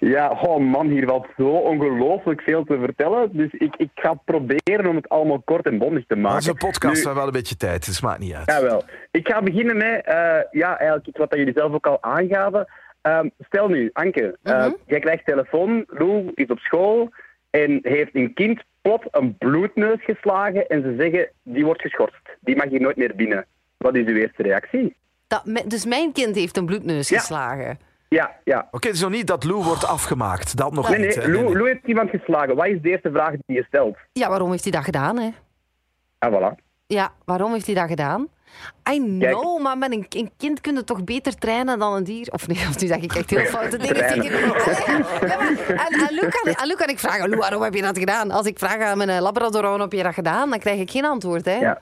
Ja, 0.03 0.29
oh 0.41 0.57
man, 0.59 0.87
hier 0.87 1.07
valt 1.07 1.27
zo 1.37 1.47
ongelooflijk 1.47 2.41
veel 2.41 2.63
te 2.63 2.77
vertellen. 2.79 3.29
Dus 3.33 3.51
ik, 3.51 3.75
ik 3.77 3.89
ga 3.95 4.13
proberen 4.13 4.87
om 4.89 4.95
het 4.95 5.09
allemaal 5.09 5.41
kort 5.41 5.65
en 5.65 5.77
bondig 5.77 6.05
te 6.07 6.15
maken. 6.15 6.35
Onze 6.35 6.53
podcast, 6.53 7.05
Nu- 7.05 7.13
wel 7.13 7.25
een 7.25 7.31
beetje 7.31 7.55
tijd, 7.57 7.85
dus 7.85 8.01
maakt 8.01 8.19
niet 8.19 8.33
uit. 8.33 8.45
Jawel. 8.51 8.83
Ik 9.11 9.27
ga 9.27 9.41
beginnen 9.41 9.77
met, 9.77 10.05
eh, 10.05 10.37
ja, 10.51 10.77
eigenlijk 10.77 11.07
iets 11.07 11.17
wat 11.17 11.29
dat 11.29 11.39
jullie 11.39 11.53
zelf 11.57 11.73
ook 11.73 11.87
al 11.87 12.03
aangaven. 12.03 12.67
Ehm, 13.01 13.29
stel 13.39 13.67
nu, 13.67 13.89
Anke, 13.93 14.37
eh, 14.43 14.57
Mhm. 14.57 14.71
jij 14.85 14.99
krijgt 14.99 15.25
telefoon, 15.25 15.83
Lou 15.87 16.31
is 16.35 16.47
op 16.47 16.59
school 16.59 17.09
en 17.49 17.79
heeft 17.81 18.15
een 18.15 18.33
kind 18.33 18.63
plot 18.81 19.03
een 19.11 19.37
bloedneus 19.37 20.03
geslagen 20.03 20.67
en 20.67 20.81
ze 20.81 20.95
zeggen, 20.99 21.29
die 21.43 21.65
wordt 21.65 21.81
geschorst. 21.81 22.21
Die 22.39 22.55
mag 22.55 22.69
hier 22.69 22.81
nooit 22.81 22.97
meer 22.97 23.15
binnen. 23.15 23.45
Wat 23.77 23.95
is 23.95 24.05
uw 24.07 24.15
eerste 24.15 24.43
reactie? 24.43 24.95
Dat, 25.27 25.43
dus 25.67 25.85
mijn 25.85 26.11
kind 26.11 26.35
heeft 26.35 26.57
een 26.57 26.65
bloedneus 26.65 27.09
Ja. 27.09 27.17
geslagen. 27.17 27.79
Ja, 28.15 28.31
ja. 28.43 28.67
Oké, 28.71 28.87
het 28.87 28.95
is 28.95 29.01
nog 29.01 29.11
niet 29.11 29.27
dat 29.27 29.43
Lou 29.43 29.63
wordt 29.63 29.85
afgemaakt. 29.85 30.57
Dat 30.57 30.71
nog 30.73 30.89
Nee, 30.89 30.99
niet. 30.99 31.15
nee. 31.15 31.27
Lou, 31.31 31.57
Lou 31.57 31.67
heeft 31.67 31.85
iemand 31.85 32.09
geslagen. 32.09 32.55
Wat 32.55 32.65
is 32.65 32.81
de 32.81 32.89
eerste 32.89 33.11
vraag 33.11 33.31
die 33.45 33.55
je 33.57 33.63
stelt? 33.63 33.97
Ja, 34.13 34.29
waarom 34.29 34.51
heeft 34.51 34.63
hij 34.63 34.71
dat 34.71 34.83
gedaan, 34.83 35.17
hè? 35.19 35.29
Ah, 36.19 36.33
voilà. 36.33 36.55
Ja, 36.87 37.11
waarom 37.25 37.51
heeft 37.53 37.65
hij 37.65 37.75
dat 37.75 37.87
gedaan? 37.87 38.27
I 38.91 38.97
know, 38.99 39.61
maar 39.61 39.77
met 39.77 39.91
een, 39.91 40.05
een 40.09 40.31
kind 40.37 40.61
kun 40.61 40.75
je 40.75 40.83
toch 40.83 41.03
beter 41.03 41.35
trainen 41.35 41.79
dan 41.79 41.93
een 41.93 42.03
dier? 42.03 42.27
Of 42.31 42.47
nee, 42.47 42.57
of 42.69 42.79
nu 42.81 42.87
zeg 42.87 42.97
ik 42.97 43.13
echt 43.13 43.29
heel 43.29 43.45
foute 43.45 43.77
dingen 43.77 44.07
tegen 44.07 44.31
Lou 46.15 46.29
kan, 46.29 46.55
aan 46.57 46.67
Lou 46.67 46.75
kan 46.77 46.87
ik 46.89 46.99
vragen, 46.99 47.29
Lou, 47.29 47.39
waarom 47.39 47.61
heb 47.61 47.73
je 47.73 47.81
dat 47.81 47.97
gedaan? 47.97 48.31
Als 48.31 48.45
ik 48.45 48.59
vraag 48.59 48.79
aan 48.81 48.97
mijn 48.97 49.09
eh, 49.09 49.19
labrador, 49.21 49.61
waarom 49.61 49.79
heb 49.81 49.91
je 49.91 50.03
dat 50.03 50.13
gedaan? 50.13 50.49
Dan 50.49 50.59
krijg 50.59 50.79
ik 50.79 50.91
geen 50.91 51.05
antwoord, 51.05 51.45
hè? 51.45 51.55
Ja, 51.55 51.81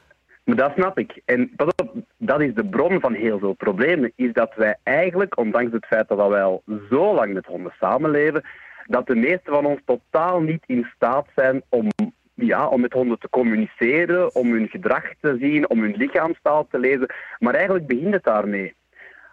maar 0.49 0.57
dat 0.57 0.73
snap 0.75 0.99
ik. 0.99 1.21
En 1.25 1.55
pas 1.55 1.67
op, 1.75 1.93
dat 2.17 2.41
is 2.41 2.53
de 2.53 2.65
bron 2.65 2.99
van 2.99 3.13
heel 3.13 3.39
veel 3.39 3.53
problemen. 3.53 4.11
Is 4.15 4.33
dat 4.33 4.53
wij 4.55 4.75
eigenlijk, 4.83 5.37
ondanks 5.37 5.71
het 5.71 5.85
feit 5.85 6.07
dat 6.07 6.27
wij 6.27 6.43
al 6.43 6.63
zo 6.89 7.13
lang 7.13 7.33
met 7.33 7.45
honden 7.45 7.73
samenleven, 7.79 8.43
dat 8.85 9.07
de 9.07 9.15
meesten 9.15 9.53
van 9.53 9.65
ons 9.65 9.79
totaal 9.85 10.41
niet 10.41 10.63
in 10.65 10.87
staat 10.95 11.27
zijn 11.35 11.61
om, 11.69 11.87
ja, 12.33 12.67
om 12.67 12.81
met 12.81 12.93
honden 12.93 13.19
te 13.19 13.29
communiceren, 13.29 14.35
om 14.35 14.51
hun 14.51 14.67
gedrag 14.67 15.03
te 15.21 15.37
zien, 15.39 15.69
om 15.69 15.81
hun 15.81 15.95
lichaamstaal 15.95 16.67
te 16.67 16.79
lezen. 16.79 17.13
Maar 17.39 17.53
eigenlijk 17.53 17.87
begint 17.87 18.13
het 18.13 18.23
daarmee. 18.23 18.73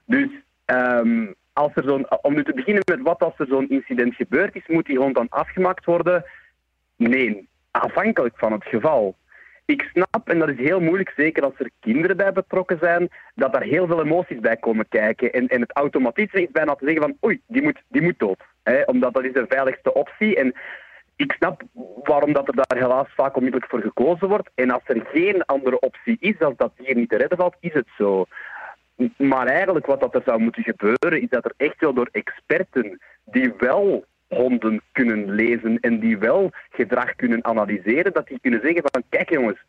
Dus 0.05 0.29
ehm, 0.65 1.27
als 1.53 1.71
er 1.75 1.85
zo'n, 1.85 2.23
om 2.23 2.35
nu 2.35 2.45
te 2.45 2.55
beginnen 2.55 2.83
met 2.91 3.03
wat 3.03 3.23
als 3.23 3.35
er 3.37 3.47
zo'n 3.47 3.69
incident 3.69 4.15
gebeurd 4.15 4.55
is, 4.55 4.67
moet 4.67 4.87
die 4.87 4.99
hond 4.99 5.15
dan 5.15 5.29
afgemaakt 5.29 5.85
worden? 5.85 6.25
Nee, 6.97 7.49
afhankelijk 7.71 8.39
van 8.39 8.53
het 8.53 8.65
geval. 8.65 9.17
Ik 9.67 9.91
snap, 9.93 10.29
en 10.29 10.39
dat 10.39 10.49
is 10.49 10.59
heel 10.59 10.81
moeilijk, 10.81 11.13
zeker 11.17 11.43
als 11.43 11.55
er 11.59 11.71
kinderen 11.81 12.17
bij 12.17 12.33
betrokken 12.33 12.79
zijn, 12.81 13.09
dat 13.35 13.53
daar 13.53 13.63
heel 13.63 13.87
veel 13.87 14.05
emoties 14.05 14.41
bij 14.41 14.57
komen 14.57 14.89
kijken. 14.89 15.33
En, 15.33 15.49
en 15.49 15.61
het 15.61 15.77
automatisme 15.77 16.43
is 16.43 16.51
bijna 16.51 16.75
te 16.75 16.85
zeggen 16.85 17.03
van 17.03 17.17
oei, 17.25 17.41
die 17.47 17.63
moet, 17.63 17.83
die 17.89 18.03
moet 18.03 18.19
dood. 18.19 18.45
Hè, 18.63 18.83
omdat 18.83 19.15
dat 19.15 19.25
is 19.25 19.33
de 19.33 19.45
veiligste 19.49 19.95
optie. 19.95 20.37
En 20.37 20.55
ik 21.17 21.33
snap 21.33 21.63
waarom 22.03 22.33
dat 22.33 22.49
er 22.49 22.55
daar 22.57 22.79
helaas 22.79 23.09
vaak 23.15 23.37
onmiddellijk 23.37 23.71
voor 23.71 23.81
gekozen 23.81 24.29
wordt. 24.29 24.51
En 24.55 24.71
als 24.71 24.83
er 24.85 25.07
geen 25.13 25.45
andere 25.45 25.81
optie 25.81 26.17
is, 26.21 26.39
als 26.39 26.57
dat 26.57 26.73
hier 26.77 26.95
niet 26.95 27.09
te 27.09 27.17
redden 27.17 27.39
valt, 27.39 27.57
is 27.61 27.73
het 27.73 27.89
zo. 27.99 28.27
Maar 29.17 29.47
eigenlijk 29.47 29.87
wat 29.87 30.01
dat 30.01 30.15
er 30.15 30.23
zou 30.25 30.41
moeten 30.41 30.63
gebeuren, 30.63 31.23
is 31.23 31.29
dat 31.29 31.45
er 31.45 31.55
echt 31.57 31.81
wel 31.81 31.93
door 31.95 32.09
experten 32.13 33.01
die 33.25 33.53
wel 33.59 34.05
honden 34.29 34.81
kunnen 34.93 35.31
lezen 35.31 35.81
en 35.81 35.99
die 35.99 36.19
wel 36.19 36.51
gedrag 36.71 37.15
kunnen 37.15 37.45
analyseren, 37.45 38.13
dat 38.13 38.27
die 38.27 38.41
kunnen 38.41 38.61
zeggen 38.61 38.83
van 38.93 39.03
kijk 39.09 39.31
jongens, 39.31 39.65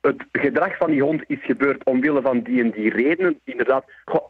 het 0.00 0.24
gedrag 0.32 0.76
van 0.76 0.90
die 0.90 1.02
hond 1.02 1.22
is 1.26 1.44
gebeurd 1.44 1.84
omwille 1.84 2.20
van 2.20 2.40
die 2.40 2.62
en 2.62 2.70
die 2.70 2.90
redenen. 2.90 3.40
Inderdaad, 3.44 3.84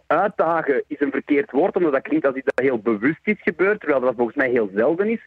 uitdagen 0.06 0.82
is 0.86 1.00
een 1.00 1.10
verkeerd 1.10 1.50
woord, 1.50 1.76
omdat 1.76 1.92
dat 1.92 2.02
klinkt 2.02 2.26
als 2.26 2.36
iets 2.36 2.50
dat 2.54 2.64
heel 2.64 2.78
bewust 2.78 3.20
is 3.22 3.42
gebeurd, 3.42 3.80
terwijl 3.80 4.00
dat 4.00 4.14
volgens 4.16 4.36
mij 4.36 4.50
heel 4.50 4.70
zelden 4.74 5.08
is. 5.08 5.26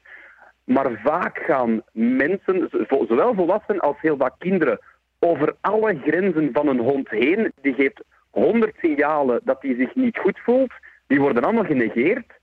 Maar 0.64 1.00
vaak 1.04 1.38
gaan 1.38 1.82
mensen, 1.92 2.70
zowel 3.08 3.34
volwassenen 3.34 3.82
als 3.82 3.98
heel 4.02 4.18
vaak 4.18 4.36
kinderen, 4.38 4.80
over 5.20 5.56
alle 5.62 6.00
grenzen 6.04 6.50
van 6.54 6.68
een 6.68 6.80
hond 6.80 7.10
heen. 7.10 7.52
Die 7.62 7.74
geeft 7.74 8.04
honderd 8.30 8.76
signalen 8.82 9.40
dat 9.44 9.62
hij 9.62 9.76
zich 9.76 9.96
niet 9.96 10.18
goed 10.18 10.40
voelt. 10.40 10.72
Die 11.08 11.20
worden 11.20 11.44
allemaal 11.44 11.66
genegeerd. 11.66 12.37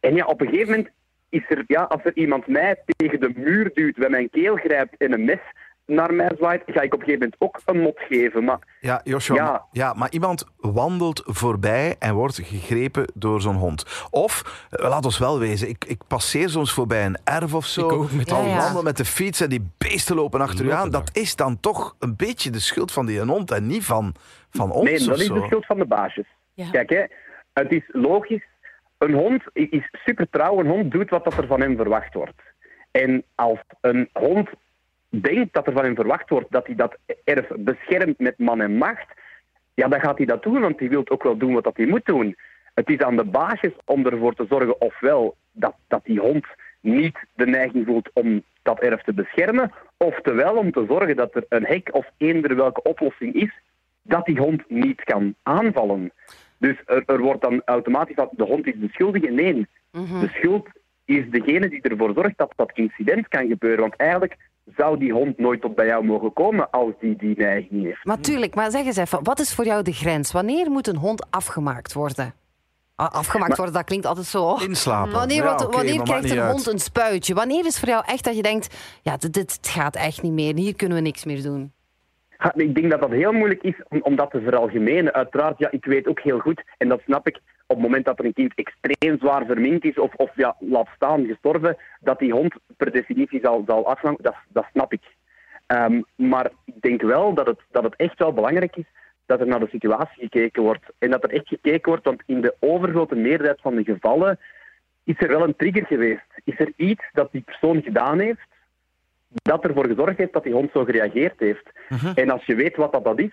En 0.00 0.14
ja, 0.14 0.24
op 0.24 0.40
een 0.40 0.48
gegeven 0.48 0.70
moment 0.70 0.90
is 1.28 1.44
er, 1.48 1.64
ja, 1.66 1.82
als 1.82 2.04
er 2.04 2.16
iemand 2.16 2.46
mij 2.46 2.82
tegen 2.86 3.20
de 3.20 3.32
muur 3.36 3.70
duwt, 3.74 3.96
bij 3.96 4.08
mijn 4.08 4.30
keel 4.30 4.56
grijpt 4.56 4.96
en 4.96 5.12
een 5.12 5.24
mes 5.24 5.40
naar 5.90 6.14
mij 6.14 6.30
zwaait, 6.36 6.62
ga 6.66 6.80
ik 6.80 6.94
op 6.94 7.00
een 7.00 7.06
gegeven 7.06 7.30
moment 7.30 7.36
ook 7.38 7.60
een 7.64 7.80
mot 7.80 7.98
geven. 7.98 8.44
Maar, 8.44 8.58
ja, 8.80 9.00
Joshua, 9.04 9.36
ja. 9.36 9.50
Maar, 9.50 9.62
ja, 9.72 9.92
maar 9.92 10.10
iemand 10.10 10.44
wandelt 10.56 11.22
voorbij 11.26 11.96
en 11.98 12.14
wordt 12.14 12.40
gegrepen 12.42 13.10
door 13.14 13.40
zo'n 13.40 13.54
hond. 13.54 14.06
Of, 14.10 14.66
eh, 14.70 14.88
laat 14.88 15.04
ons 15.04 15.18
wel 15.18 15.38
wezen, 15.38 15.68
ik, 15.68 15.84
ik 15.84 15.98
passeer 16.06 16.48
soms 16.48 16.72
voorbij 16.72 17.04
een 17.04 17.18
erf 17.24 17.54
of 17.54 17.66
zo. 17.66 17.86
Ik 17.86 17.92
ook 17.92 18.12
met 18.12 18.28
ja, 18.28 18.56
wandel 18.56 18.82
met 18.82 18.96
de 18.96 19.04
fiets 19.04 19.40
en 19.40 19.48
die 19.48 19.70
beesten 19.78 20.16
lopen 20.16 20.40
achter 20.40 20.64
u 20.64 20.72
aan. 20.72 20.90
Dat 20.90 21.10
is 21.12 21.36
dan 21.36 21.60
toch 21.60 21.96
een 21.98 22.16
beetje 22.16 22.50
de 22.50 22.60
schuld 22.60 22.92
van 22.92 23.06
die 23.06 23.20
hond 23.20 23.50
en 23.50 23.66
niet 23.66 23.84
van, 23.84 24.14
van 24.50 24.70
ons. 24.70 24.90
Nee, 24.90 25.08
dat 25.08 25.20
is 25.20 25.28
de 25.28 25.42
schuld 25.46 25.66
van 25.66 25.78
de 25.78 25.86
baasjes. 25.86 26.26
Kijk, 26.70 26.90
hè, 26.90 27.04
het 27.52 27.72
is 27.72 27.82
logisch. 27.86 28.48
Een 29.00 29.14
hond 29.14 29.42
is 29.52 29.88
super 29.92 30.28
trouw. 30.30 30.58
Een 30.58 30.66
hond 30.66 30.90
doet 30.90 31.10
wat 31.10 31.26
er 31.26 31.46
van 31.46 31.60
hem 31.60 31.76
verwacht 31.76 32.14
wordt. 32.14 32.42
En 32.90 33.22
als 33.34 33.58
een 33.80 34.08
hond 34.12 34.48
denkt 35.08 35.54
dat 35.54 35.66
er 35.66 35.72
van 35.72 35.84
hem 35.84 35.94
verwacht 35.94 36.28
wordt 36.28 36.50
dat 36.50 36.66
hij 36.66 36.74
dat 36.74 36.96
erf 37.24 37.46
beschermt 37.56 38.18
met 38.18 38.38
man 38.38 38.60
en 38.60 38.76
macht, 38.76 39.06
ja, 39.74 39.88
dan 39.88 40.00
gaat 40.00 40.16
hij 40.16 40.26
dat 40.26 40.42
doen, 40.42 40.60
want 40.60 40.78
hij 40.78 40.88
wil 40.88 41.02
ook 41.08 41.22
wel 41.22 41.36
doen 41.36 41.52
wat 41.52 41.76
hij 41.76 41.86
moet 41.86 42.04
doen. 42.04 42.36
Het 42.74 42.90
is 42.90 42.98
aan 42.98 43.16
de 43.16 43.24
baasjes 43.24 43.72
om 43.84 44.06
ervoor 44.06 44.34
te 44.34 44.46
zorgen, 44.48 44.80
ofwel 44.80 45.36
dat, 45.52 45.74
dat 45.88 46.04
die 46.04 46.20
hond 46.20 46.46
niet 46.80 47.18
de 47.34 47.46
neiging 47.46 47.86
voelt 47.86 48.10
om 48.12 48.42
dat 48.62 48.80
erf 48.80 49.02
te 49.02 49.12
beschermen, 49.12 49.72
oftewel 49.96 50.56
om 50.56 50.72
te 50.72 50.84
zorgen 50.88 51.16
dat 51.16 51.34
er 51.34 51.44
een 51.48 51.66
hek 51.66 51.94
of 51.94 52.10
eender 52.16 52.56
welke 52.56 52.82
oplossing 52.82 53.34
is, 53.34 53.52
dat 54.02 54.26
die 54.26 54.38
hond 54.38 54.62
niet 54.68 55.04
kan 55.04 55.34
aanvallen. 55.42 56.12
Dus 56.60 56.76
er, 56.86 57.02
er 57.06 57.20
wordt 57.20 57.42
dan 57.42 57.62
automatisch 57.64 58.16
dat 58.16 58.30
de 58.36 58.44
hond 58.44 58.66
is 58.66 58.74
de 58.80 58.88
schuldige. 58.88 59.30
Nee, 59.30 59.66
mhm. 59.92 60.20
de 60.20 60.28
schuld 60.28 60.66
is 61.04 61.30
degene 61.30 61.68
die 61.68 61.80
ervoor 61.80 62.12
zorgt 62.14 62.38
dat 62.38 62.52
dat 62.56 62.70
incident 62.74 63.28
kan 63.28 63.48
gebeuren. 63.48 63.80
Want 63.80 63.96
eigenlijk 63.96 64.36
zou 64.76 64.98
die 64.98 65.12
hond 65.12 65.38
nooit 65.38 65.60
tot 65.60 65.74
bij 65.74 65.86
jou 65.86 66.04
mogen 66.04 66.32
komen 66.32 66.70
als 66.70 66.92
die 67.00 67.16
die 67.16 67.36
neiging 67.36 67.84
heeft. 67.84 68.04
Natuurlijk, 68.04 68.54
maar 68.54 68.70
zeg 68.70 68.84
eens 68.84 68.96
even, 68.96 69.24
wat 69.24 69.40
is 69.40 69.54
voor 69.54 69.64
jou 69.64 69.82
de 69.82 69.92
grens? 69.92 70.32
Wanneer 70.32 70.70
moet 70.70 70.86
een 70.86 70.96
hond 70.96 71.30
afgemaakt 71.30 71.92
worden? 71.92 72.34
Afgemaakt 72.96 73.56
worden, 73.56 73.74
dat 73.74 73.84
klinkt 73.84 74.06
altijd 74.06 74.26
zo. 74.26 74.54
Inslapen. 74.54 75.12
Wanneer, 75.12 75.44
wanneer 75.70 76.02
krijgt 76.02 76.30
een 76.30 76.46
hond 76.46 76.66
een 76.66 76.78
spuitje? 76.78 77.34
Wanneer 77.34 77.66
is 77.66 77.78
voor 77.78 77.88
jou 77.88 78.04
echt 78.06 78.24
dat 78.24 78.36
je 78.36 78.42
denkt, 78.42 78.76
ja, 79.02 79.16
dit, 79.16 79.32
dit 79.32 79.58
gaat 79.62 79.96
echt 79.96 80.22
niet 80.22 80.32
meer, 80.32 80.54
hier 80.54 80.74
kunnen 80.74 80.96
we 80.96 81.02
niks 81.02 81.24
meer 81.24 81.42
doen? 81.42 81.72
Ik 82.54 82.74
denk 82.74 82.90
dat 82.90 83.00
dat 83.00 83.10
heel 83.10 83.32
moeilijk 83.32 83.62
is 83.62 83.82
om, 83.88 84.00
om 84.02 84.16
dat 84.16 84.30
te 84.30 84.40
veralgemenen. 84.40 85.12
Uiteraard, 85.12 85.58
ja, 85.58 85.70
ik 85.70 85.84
weet 85.84 86.06
ook 86.06 86.20
heel 86.20 86.38
goed, 86.38 86.62
en 86.78 86.88
dat 86.88 87.00
snap 87.00 87.26
ik, 87.26 87.36
op 87.66 87.76
het 87.76 87.84
moment 87.84 88.04
dat 88.04 88.18
er 88.18 88.24
een 88.24 88.32
kind 88.32 88.54
extreem 88.54 89.18
zwaar 89.18 89.46
verminkt 89.46 89.84
is 89.84 89.98
of, 89.98 90.14
of 90.14 90.30
ja, 90.34 90.56
laat 90.58 90.88
staan 90.94 91.26
gestorven, 91.26 91.76
dat 92.00 92.18
die 92.18 92.32
hond 92.32 92.54
per 92.76 92.92
definitie 92.92 93.40
zal, 93.42 93.64
zal 93.66 93.86
afslaan, 93.86 94.16
dat, 94.18 94.34
dat 94.48 94.66
snap 94.72 94.92
ik. 94.92 95.02
Ehm, 95.66 96.02
maar 96.16 96.50
ik 96.64 96.80
denk 96.80 97.02
wel 97.02 97.34
dat 97.34 97.46
het, 97.46 97.60
dat 97.70 97.84
het 97.84 97.96
echt 97.96 98.18
wel 98.18 98.32
belangrijk 98.32 98.76
is 98.76 98.86
dat 99.26 99.40
er 99.40 99.46
naar 99.46 99.60
de 99.60 99.68
situatie 99.70 100.22
gekeken 100.22 100.62
wordt. 100.62 100.84
En 100.98 101.10
dat 101.10 101.22
er 101.22 101.30
echt 101.30 101.48
gekeken 101.48 101.90
wordt, 101.90 102.04
want 102.04 102.22
in 102.26 102.40
de 102.40 102.54
overgrote 102.58 103.14
meerderheid 103.14 103.60
van 103.60 103.74
de 103.74 103.84
gevallen 103.84 104.38
is 105.04 105.14
er 105.18 105.28
wel 105.28 105.42
een 105.42 105.56
trigger 105.56 105.86
geweest. 105.86 106.26
Is 106.44 106.58
er 106.58 106.72
iets 106.76 107.04
dat 107.12 107.32
die 107.32 107.40
persoon 107.40 107.82
gedaan 107.82 108.18
heeft 108.18 108.48
dat 109.32 109.64
ervoor 109.64 109.86
gezorgd 109.86 110.18
heeft 110.18 110.32
dat 110.32 110.42
die 110.42 110.52
hond 110.52 110.70
zo 110.72 110.84
gereageerd 110.84 111.38
heeft. 111.40 111.70
Mhm. 111.88 112.12
En 112.14 112.30
als 112.30 112.44
je 112.44 112.54
weet 112.54 112.76
wat 112.76 112.92
dat, 112.92 113.04
dat 113.04 113.18
is, 113.18 113.32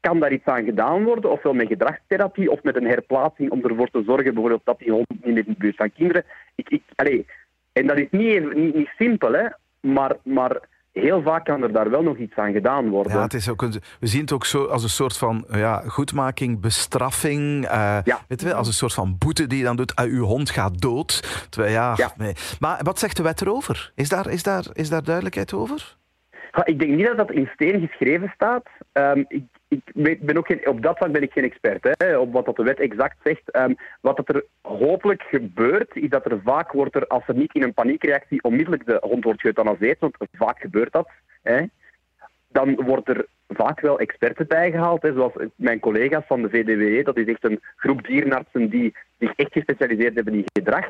kan 0.00 0.20
daar 0.20 0.32
iets 0.32 0.44
aan 0.44 0.64
gedaan 0.64 1.04
worden, 1.04 1.30
ofwel 1.30 1.54
met 1.54 1.66
gedragstherapie 1.66 2.50
of 2.50 2.62
met 2.62 2.76
een 2.76 2.86
herplaatsing 2.86 3.50
om 3.50 3.64
ervoor 3.64 3.90
te 3.90 4.02
zorgen 4.06 4.32
bijvoorbeeld 4.32 4.64
dat 4.64 4.78
die 4.78 4.90
hond 4.90 5.08
niet 5.08 5.24
meer 5.24 5.36
in 5.36 5.44
de 5.46 5.54
buurt 5.58 5.76
van 5.76 5.92
kinderen. 5.92 6.24
Ik, 6.54 6.68
ik, 6.68 6.82
allez, 6.94 7.22
en 7.72 7.86
dat 7.86 7.98
is 7.98 8.08
niet, 8.10 8.54
niet, 8.54 8.74
niet 8.74 8.90
simpel, 8.98 9.32
hè, 9.32 9.46
maar, 9.80 10.16
maar 10.22 10.60
heel 10.92 11.22
vaak 11.22 11.44
kan 11.44 11.62
er 11.62 11.72
daar 11.72 11.90
wel 11.90 12.02
nog 12.02 12.16
iets 12.16 12.36
aan 12.36 12.52
gedaan 12.52 12.88
worden. 12.88 13.12
Ja, 13.12 13.22
het 13.22 13.34
is 13.34 13.48
ook 13.48 13.62
een, 13.62 13.72
we 14.00 14.06
zien 14.06 14.20
het 14.20 14.32
ook 14.32 14.44
zo 14.44 14.64
als 14.64 14.82
een 14.82 14.88
soort 14.88 15.16
van 15.16 15.44
ja, 15.50 15.82
goedmaking, 15.86 16.60
bestraffing. 16.60 17.64
Uh, 17.64 17.98
ja. 18.04 18.18
weet 18.28 18.40
je, 18.40 18.54
als 18.54 18.66
een 18.66 18.72
soort 18.72 18.94
van 18.94 19.16
boete 19.18 19.46
die 19.46 19.58
je 19.58 19.64
dan 19.64 19.76
doet. 19.76 19.92
Uh, 20.00 20.12
uw 20.12 20.24
hond 20.24 20.50
gaat 20.50 20.80
dood. 20.80 21.46
Terwijl, 21.50 21.72
ja, 21.72 21.92
ja. 21.96 22.12
Nee. 22.16 22.34
Maar 22.60 22.80
wat 22.82 22.98
zegt 22.98 23.16
de 23.16 23.22
wet 23.22 23.40
erover? 23.40 23.92
Is 23.94 24.08
daar, 24.08 24.30
is 24.30 24.42
daar, 24.42 24.66
is 24.72 24.88
daar 24.88 25.04
duidelijkheid 25.04 25.52
over? 25.52 25.96
ik 26.64 26.78
denk 26.78 26.96
niet 26.96 27.06
dat 27.06 27.16
dat 27.16 27.30
in 27.30 27.50
steen 27.54 27.88
geschreven 27.88 28.32
staat. 28.34 28.66
Um, 28.92 29.24
ik, 29.28 29.44
ik 29.72 30.20
ben 30.20 30.36
ook 30.36 30.46
geen, 30.46 30.68
op 30.68 30.82
dat 30.82 30.96
vlak 30.96 31.12
ben 31.12 31.22
ik 31.22 31.32
geen 31.32 31.44
expert, 31.44 31.94
hè, 31.98 32.18
op 32.18 32.32
wat 32.32 32.44
dat 32.44 32.56
de 32.56 32.62
wet 32.62 32.80
exact 32.80 33.16
zegt. 33.24 33.56
Um, 33.56 33.76
wat 34.00 34.28
er 34.28 34.44
hopelijk 34.62 35.22
gebeurt, 35.22 35.96
is 35.96 36.08
dat 36.08 36.24
er 36.24 36.40
vaak 36.44 36.72
wordt 36.72 36.94
er, 36.94 37.06
als 37.06 37.22
er 37.26 37.34
niet 37.34 37.54
in 37.54 37.62
een 37.62 37.74
paniekreactie 37.74 38.42
onmiddellijk 38.42 38.86
de 38.86 38.98
hond 39.00 39.24
wordt 39.24 39.40
geëuthanaseerd, 39.40 40.00
want 40.00 40.16
vaak 40.32 40.60
gebeurt 40.60 40.92
dat, 40.92 41.08
hè, 41.42 41.64
dan 42.48 42.74
wordt 42.74 43.08
er 43.08 43.26
vaak 43.48 43.80
wel 43.80 43.98
experten 43.98 44.46
bijgehaald, 44.46 45.02
hè, 45.02 45.12
zoals 45.12 45.32
mijn 45.54 45.80
collega's 45.80 46.24
van 46.26 46.42
de 46.42 46.48
VDWE, 46.48 47.02
dat 47.02 47.16
is 47.16 47.26
echt 47.26 47.44
een 47.44 47.60
groep 47.76 48.06
dierenartsen 48.06 48.68
die 48.68 48.94
zich 49.18 49.32
echt 49.36 49.52
gespecialiseerd 49.52 50.14
hebben 50.14 50.34
in 50.34 50.44
gedrag. 50.52 50.86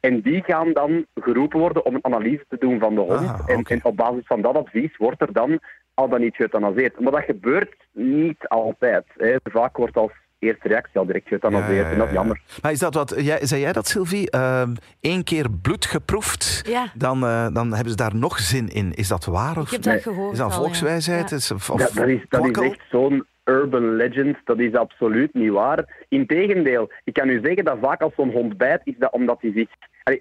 En 0.00 0.20
die 0.20 0.42
gaan 0.42 0.72
dan 0.72 1.06
geroepen 1.14 1.58
worden 1.58 1.84
om 1.84 1.94
een 1.94 2.04
analyse 2.04 2.44
te 2.48 2.56
doen 2.58 2.78
van 2.78 2.94
de 2.94 3.00
hond. 3.00 3.28
Ah, 3.28 3.40
en, 3.46 3.62
en, 3.62 3.84
op 3.84 3.96
basis 3.96 4.26
van 4.26 4.42
dat 4.42 4.54
advies 4.56 4.96
wordt 4.96 5.20
er 5.20 5.32
dan 5.32 5.60
al 5.96 6.08
dan 6.08 6.20
niet 6.20 6.36
geëuthanaseerd. 6.36 7.00
Maar 7.00 7.12
dat 7.12 7.24
gebeurt 7.24 7.74
niet 7.92 8.48
altijd. 8.48 9.04
Hè. 9.16 9.36
Vaak 9.42 9.76
wordt 9.76 9.96
als 9.96 10.12
eerste 10.38 10.68
reactie 10.68 10.98
al 10.98 11.06
direct 11.06 11.28
geëuthanaseerd. 11.28 11.90
en 11.90 11.98
dat 11.98 12.06
is 12.06 12.12
jammer. 12.12 12.40
Maar 12.62 12.72
is 12.72 12.78
dat 12.78 12.94
wat, 12.94 13.14
jij, 13.16 13.46
zei 13.46 13.60
jij 13.60 13.72
dat, 13.72 13.86
Sylvie? 13.86 14.28
Eén 14.30 14.78
ehm, 15.00 15.22
keer 15.22 15.50
bloed 15.62 15.86
geproefd, 15.86 16.70
dan, 16.94 17.24
uh, 17.24 17.46
dan 17.52 17.72
hebben 17.72 17.90
ze 17.90 17.96
daar 17.96 18.16
nog 18.16 18.38
zin 18.38 18.68
in. 18.68 18.92
Is 18.94 19.08
dat 19.08 19.24
waar? 19.24 19.58
Of, 19.58 19.64
Ik 19.64 19.70
heb 19.70 19.82
dat 19.82 20.02
gehoord. 20.02 20.32
Is 20.32 20.38
dat 20.38 20.54
volkswijsheid? 20.54 21.32
Is, 21.32 21.50
of, 21.50 21.66
dat, 21.66 22.06
is, 22.06 22.20
dat 22.28 22.46
is 22.46 22.70
echt 22.70 22.80
zo'n 22.90 23.26
urban 23.44 23.96
legend. 23.96 24.36
Dat 24.44 24.58
is 24.58 24.74
absoluut 24.74 25.34
niet 25.34 25.50
waar. 25.50 26.04
Integendeel, 26.08 26.90
ik 27.04 27.12
kan 27.12 27.28
u 27.28 27.40
zeggen 27.42 27.64
dat 27.64 27.78
vaak 27.80 28.00
als 28.00 28.14
zo'n 28.16 28.30
hond 28.30 28.56
bijt, 28.56 28.80
is 28.84 28.94
dat 28.98 29.12
omdat 29.12 29.38
hij 29.40 29.52
zich... 29.54 29.68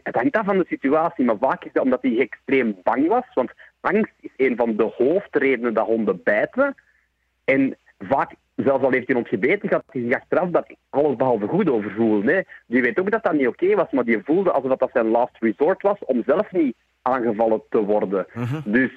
het 0.04 0.16
hangt 0.16 0.38
af 0.38 0.46
van 0.46 0.58
de 0.58 0.66
situatie, 0.70 1.26
maar 1.26 1.38
vaak 1.40 1.64
is 1.64 1.72
dat 1.74 1.84
omdat 1.84 2.02
hij 2.02 2.20
extreem 2.20 2.76
bang 2.84 3.08
was. 3.08 3.34
Want 3.34 3.52
angst 3.86 4.14
is 4.20 4.32
een 4.38 4.56
van 4.56 4.76
de 4.76 4.92
hoofdredenen 4.98 5.74
dat 5.74 5.86
honden 5.86 6.22
bijten. 6.24 6.76
En 7.44 7.78
vaak, 8.00 8.32
zelfs 8.56 8.84
al 8.84 8.92
heeft 8.92 9.08
hij 9.08 9.16
hond 9.16 9.28
gebeten, 9.28 9.70
gaat 9.70 9.84
hij 9.92 10.02
zich 10.02 10.14
achteraf 10.14 10.50
dat 10.50 10.76
alles 10.90 11.16
behalve 11.16 11.48
goed 11.48 11.70
over 11.70 11.92
voelen. 11.92 12.36
Hè. 12.36 12.42
Die 12.68 12.82
weet 12.82 13.00
ook 13.00 13.12
dat 13.12 13.24
dat 13.24 13.34
niet 13.34 13.48
oké 13.48 13.76
was, 13.76 13.92
maar 13.92 14.04
die 14.04 14.22
voelde 14.24 14.52
alsof 14.52 14.78
dat 14.78 14.90
zijn 14.94 15.08
last 15.08 15.38
resort 15.40 15.82
was 15.82 16.00
om 16.06 16.24
zelf 16.26 16.52
niet 16.52 16.76
aangevallen 17.02 17.62
te 17.70 17.84
worden. 17.84 18.26
Mhm. 18.34 18.60
Dus 18.64 18.92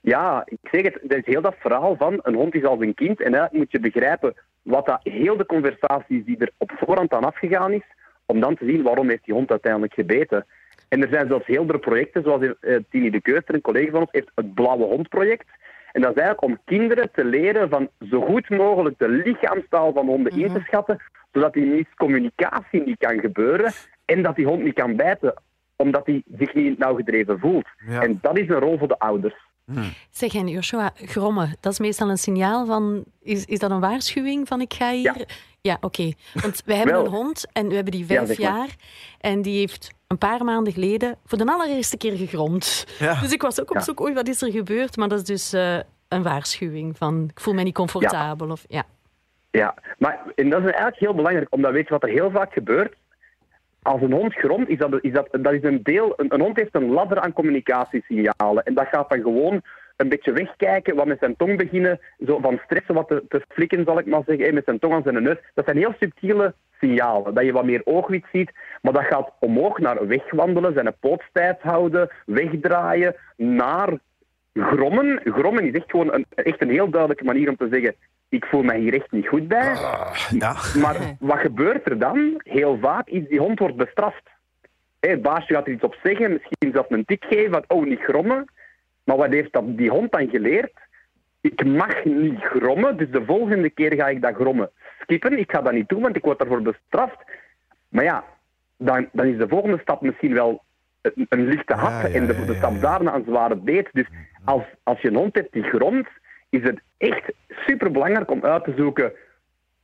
ja, 0.00 0.42
ik 0.44 0.58
zeg 0.70 0.82
het, 0.82 0.98
dat 1.02 1.18
is 1.18 1.26
heel 1.26 1.42
dat 1.42 1.54
verhaal 1.58 1.96
van 1.96 2.20
een 2.22 2.34
hond 2.34 2.54
is 2.54 2.64
als 2.64 2.80
een 2.80 2.94
kind. 2.94 3.20
En 3.20 3.34
eigenlijk 3.34 3.52
moet 3.52 3.70
je 3.70 3.90
begrijpen 3.90 4.34
wat 4.62 4.86
dat 4.86 5.00
heel 5.02 5.36
de 5.36 5.46
conversaties 5.46 6.24
die 6.24 6.38
er 6.38 6.50
op 6.58 6.72
voorhand 6.76 7.12
aan 7.12 7.24
afgegaan 7.24 7.72
is, 7.72 7.86
om 8.26 8.40
dan 8.40 8.56
te 8.56 8.66
zien 8.66 8.82
waarom 8.82 9.08
heeft 9.08 9.24
die 9.24 9.34
hond 9.34 9.50
uiteindelijk 9.50 9.94
gebeten. 9.94 10.46
En 10.92 11.02
er 11.02 11.08
zijn 11.08 11.26
zelfs 11.28 11.46
heel 11.46 11.66
veel 11.66 11.78
projecten, 11.78 12.22
zoals 12.22 12.42
uh, 12.42 12.76
Tini 12.90 13.10
de 13.10 13.20
Keuster, 13.20 13.54
een 13.54 13.60
collega 13.60 13.90
van 13.90 14.00
ons, 14.00 14.12
heeft 14.12 14.30
het 14.34 14.54
Blauwe 14.54 14.84
Hond 14.84 15.08
project. 15.08 15.48
En 15.92 16.00
dat 16.00 16.10
is 16.10 16.22
eigenlijk 16.22 16.42
om 16.42 16.60
kinderen 16.64 17.10
te 17.12 17.24
leren 17.24 17.68
van 17.68 17.88
zo 18.10 18.20
goed 18.20 18.50
mogelijk 18.50 18.98
de 18.98 19.08
lichaamstaal 19.08 19.92
van 19.92 20.06
honden 20.06 20.32
in 20.32 20.46
te 20.46 20.58
mhm. 20.58 20.64
schatten, 20.64 21.02
zodat 21.32 21.52
die 21.52 21.66
miscommunicatie 21.66 22.82
niet 22.82 22.98
kan 22.98 23.20
gebeuren 23.20 23.72
en 24.04 24.22
dat 24.22 24.36
die 24.36 24.46
hond 24.46 24.62
niet 24.62 24.74
kan 24.74 24.96
bijten, 24.96 25.34
omdat 25.76 26.06
hij 26.06 26.22
zich 26.38 26.54
niet 26.54 26.78
nauw 26.78 26.94
gedreven 26.94 27.38
voelt. 27.38 27.66
En 27.86 28.18
dat 28.20 28.38
is 28.38 28.48
een 28.48 28.60
rol 28.60 28.78
voor 28.78 28.88
de 28.88 28.98
ouders. 28.98 29.36
Hmm. 29.66 29.92
Zeg, 30.10 30.34
en 30.34 30.48
Joshua, 30.48 30.92
grommen, 30.94 31.56
dat 31.60 31.72
is 31.72 31.78
meestal 31.78 32.10
een 32.10 32.18
signaal 32.18 32.66
van... 32.66 33.04
Is, 33.22 33.44
is 33.44 33.58
dat 33.58 33.70
een 33.70 33.80
waarschuwing 33.80 34.48
van 34.48 34.60
ik 34.60 34.74
ga 34.74 34.90
hier... 34.90 35.16
Ja, 35.18 35.24
ja 35.60 35.76
oké. 35.80 36.12
Want 36.34 36.62
wij 36.64 36.76
hebben 36.76 36.94
een 36.94 37.06
hond 37.06 37.46
en 37.52 37.68
we 37.68 37.74
hebben 37.74 37.92
die 37.92 38.06
vijf 38.06 38.38
jaar. 38.38 38.76
En 39.20 39.42
die 39.42 39.58
heeft 39.58 39.90
een 40.06 40.18
paar 40.18 40.44
maanden 40.44 40.72
geleden 40.72 41.18
voor 41.24 41.38
de 41.38 41.46
allereerste 41.46 41.96
keer 41.96 42.16
gegromd. 42.16 42.86
Dus 43.20 43.32
ik 43.32 43.42
was 43.42 43.60
ook 43.60 43.74
op 43.74 43.80
zoek, 43.80 44.00
oei, 44.00 44.14
wat 44.14 44.28
is 44.28 44.42
er 44.42 44.50
gebeurd? 44.50 44.96
Maar 44.96 45.08
dat 45.08 45.18
is 45.18 45.24
dus 45.24 45.54
uh, 45.54 45.78
een 46.08 46.22
waarschuwing 46.22 46.96
van 46.96 47.28
ik 47.30 47.40
voel 47.40 47.54
me 47.54 47.62
niet 47.62 47.74
comfortabel. 47.74 48.50
Of, 48.50 48.64
ja. 48.68 48.84
ja, 49.50 49.74
maar 49.98 50.22
en 50.34 50.50
dat 50.50 50.58
is 50.58 50.66
eigenlijk 50.66 50.98
heel 50.98 51.14
belangrijk, 51.14 51.46
omdat 51.50 51.72
weet 51.72 51.84
je 51.84 51.92
wat 51.92 52.02
er 52.02 52.08
heel 52.08 52.30
vaak 52.30 52.52
gebeurt? 52.52 52.94
Als 53.82 54.02
een 54.02 54.12
hond 54.12 54.34
gromt, 54.34 54.68
is 54.68 54.78
dat, 54.78 54.98
is 55.00 55.12
dat, 55.12 55.28
dat 55.30 55.52
is 55.52 55.62
een 55.62 55.82
deel. 55.82 56.14
Een, 56.16 56.40
hond 56.40 56.56
heeft 56.56 56.74
een 56.74 56.90
ladder 56.90 57.20
aan 57.20 57.32
communicatiesignalen. 57.32 58.64
En 58.64 58.74
dat 58.74 58.86
gaat 58.86 59.10
dan 59.10 59.22
gewoon 59.22 59.62
een 59.96 60.08
beetje 60.08 60.32
wegkijken, 60.32 60.96
wat 60.96 61.06
met 61.06 61.18
zijn 61.18 61.36
tong 61.36 61.56
beginnen, 61.56 62.00
zo 62.26 62.38
van 62.38 62.60
stressen 62.64 62.94
wat 62.94 63.08
te, 63.08 63.24
te 63.28 63.42
flikken, 63.48 63.84
zal 63.84 63.98
ik 63.98 64.06
maar 64.06 64.22
zeggen, 64.26 64.54
met 64.54 64.64
zijn 64.64 64.78
tong 64.78 64.94
aan 64.94 65.02
zijn 65.02 65.22
neus. 65.22 65.38
Dat 65.54 65.64
zijn 65.64 65.76
heel 65.76 65.94
subtiele 66.00 66.54
signalen. 66.80 67.34
Dat 67.34 67.44
je 67.44 67.52
wat 67.52 67.64
meer 67.64 67.80
oogwit 67.84 68.24
ziet, 68.32 68.52
maar 68.82 68.92
dat 68.92 69.04
gaat 69.04 69.32
omhoog 69.40 69.78
naar 69.78 70.06
wegwandelen, 70.06 70.72
zijn 70.72 70.94
poot 71.00 71.22
stijf 71.28 71.56
houden, 71.60 72.10
wegdraaien, 72.26 73.16
naar 73.36 73.98
grommen. 74.54 75.20
Grommen 75.24 75.64
is 75.64 75.74
echt 75.74 75.90
gewoon 75.90 76.12
een, 76.12 76.26
echt 76.34 76.62
een 76.62 76.70
heel 76.70 76.90
duidelijke 76.90 77.24
manier 77.24 77.48
om 77.48 77.56
te 77.56 77.68
zeggen, 77.70 77.94
ik 78.32 78.44
voel 78.44 78.62
me 78.62 78.76
hier 78.76 78.94
echt 78.94 79.10
niet 79.10 79.28
goed 79.28 79.48
bij. 79.48 79.74
Ah, 79.74 80.16
ja. 80.30 80.56
Maar 80.80 81.16
wat 81.18 81.38
gebeurt 81.38 81.86
er 81.86 81.98
dan? 81.98 82.40
Heel 82.44 82.78
vaak 82.78 83.08
is 83.08 83.28
die 83.28 83.38
hond 83.38 83.58
wordt 83.58 83.76
bestraft. 83.76 84.22
Het 85.00 85.22
baasje 85.22 85.54
gaat 85.54 85.66
er 85.66 85.72
iets 85.72 85.82
op 85.82 85.96
zeggen, 86.02 86.32
misschien 86.32 86.72
zelfs 86.72 86.90
een 86.90 87.04
tik 87.04 87.24
geven, 87.24 87.50
van 87.50 87.64
oh, 87.66 87.86
niet 87.86 88.00
grommen. 88.00 88.44
Maar 89.04 89.16
wat 89.16 89.32
heeft 89.32 89.52
dat, 89.52 89.76
die 89.76 89.90
hond 89.90 90.12
dan 90.12 90.28
geleerd? 90.28 90.72
Ik 91.40 91.64
mag 91.64 92.04
niet 92.04 92.40
grommen, 92.40 92.96
dus 92.96 93.10
de 93.10 93.24
volgende 93.24 93.70
keer 93.70 93.94
ga 93.94 94.08
ik 94.08 94.22
dat 94.22 94.34
grommen 94.34 94.70
skippen. 95.00 95.38
Ik 95.38 95.50
ga 95.50 95.62
dat 95.62 95.72
niet 95.72 95.88
doen, 95.88 96.02
want 96.02 96.16
ik 96.16 96.24
word 96.24 96.38
daarvoor 96.38 96.62
bestraft. 96.62 97.16
Maar 97.88 98.04
ja, 98.04 98.24
dan, 98.76 99.08
dan 99.12 99.26
is 99.26 99.38
de 99.38 99.48
volgende 99.48 99.78
stap 99.78 100.00
misschien 100.00 100.34
wel 100.34 100.62
een, 101.00 101.26
een 101.28 101.46
lichte 101.46 101.74
hap 101.74 102.04
en 102.04 102.26
de, 102.26 102.44
de 102.44 102.54
stap 102.54 102.80
daarna 102.80 103.14
een 103.14 103.24
zware 103.26 103.56
beet. 103.56 103.88
Dus 103.92 104.06
als, 104.44 104.62
als 104.82 105.00
je 105.00 105.08
een 105.08 105.16
hond 105.16 105.34
hebt 105.34 105.52
die 105.52 105.62
gromt, 105.62 106.08
is 106.48 106.62
het 106.62 106.80
echt 107.02 107.32
superbelangrijk 107.48 108.30
om 108.30 108.44
uit 108.44 108.64
te 108.64 108.74
zoeken 108.76 109.12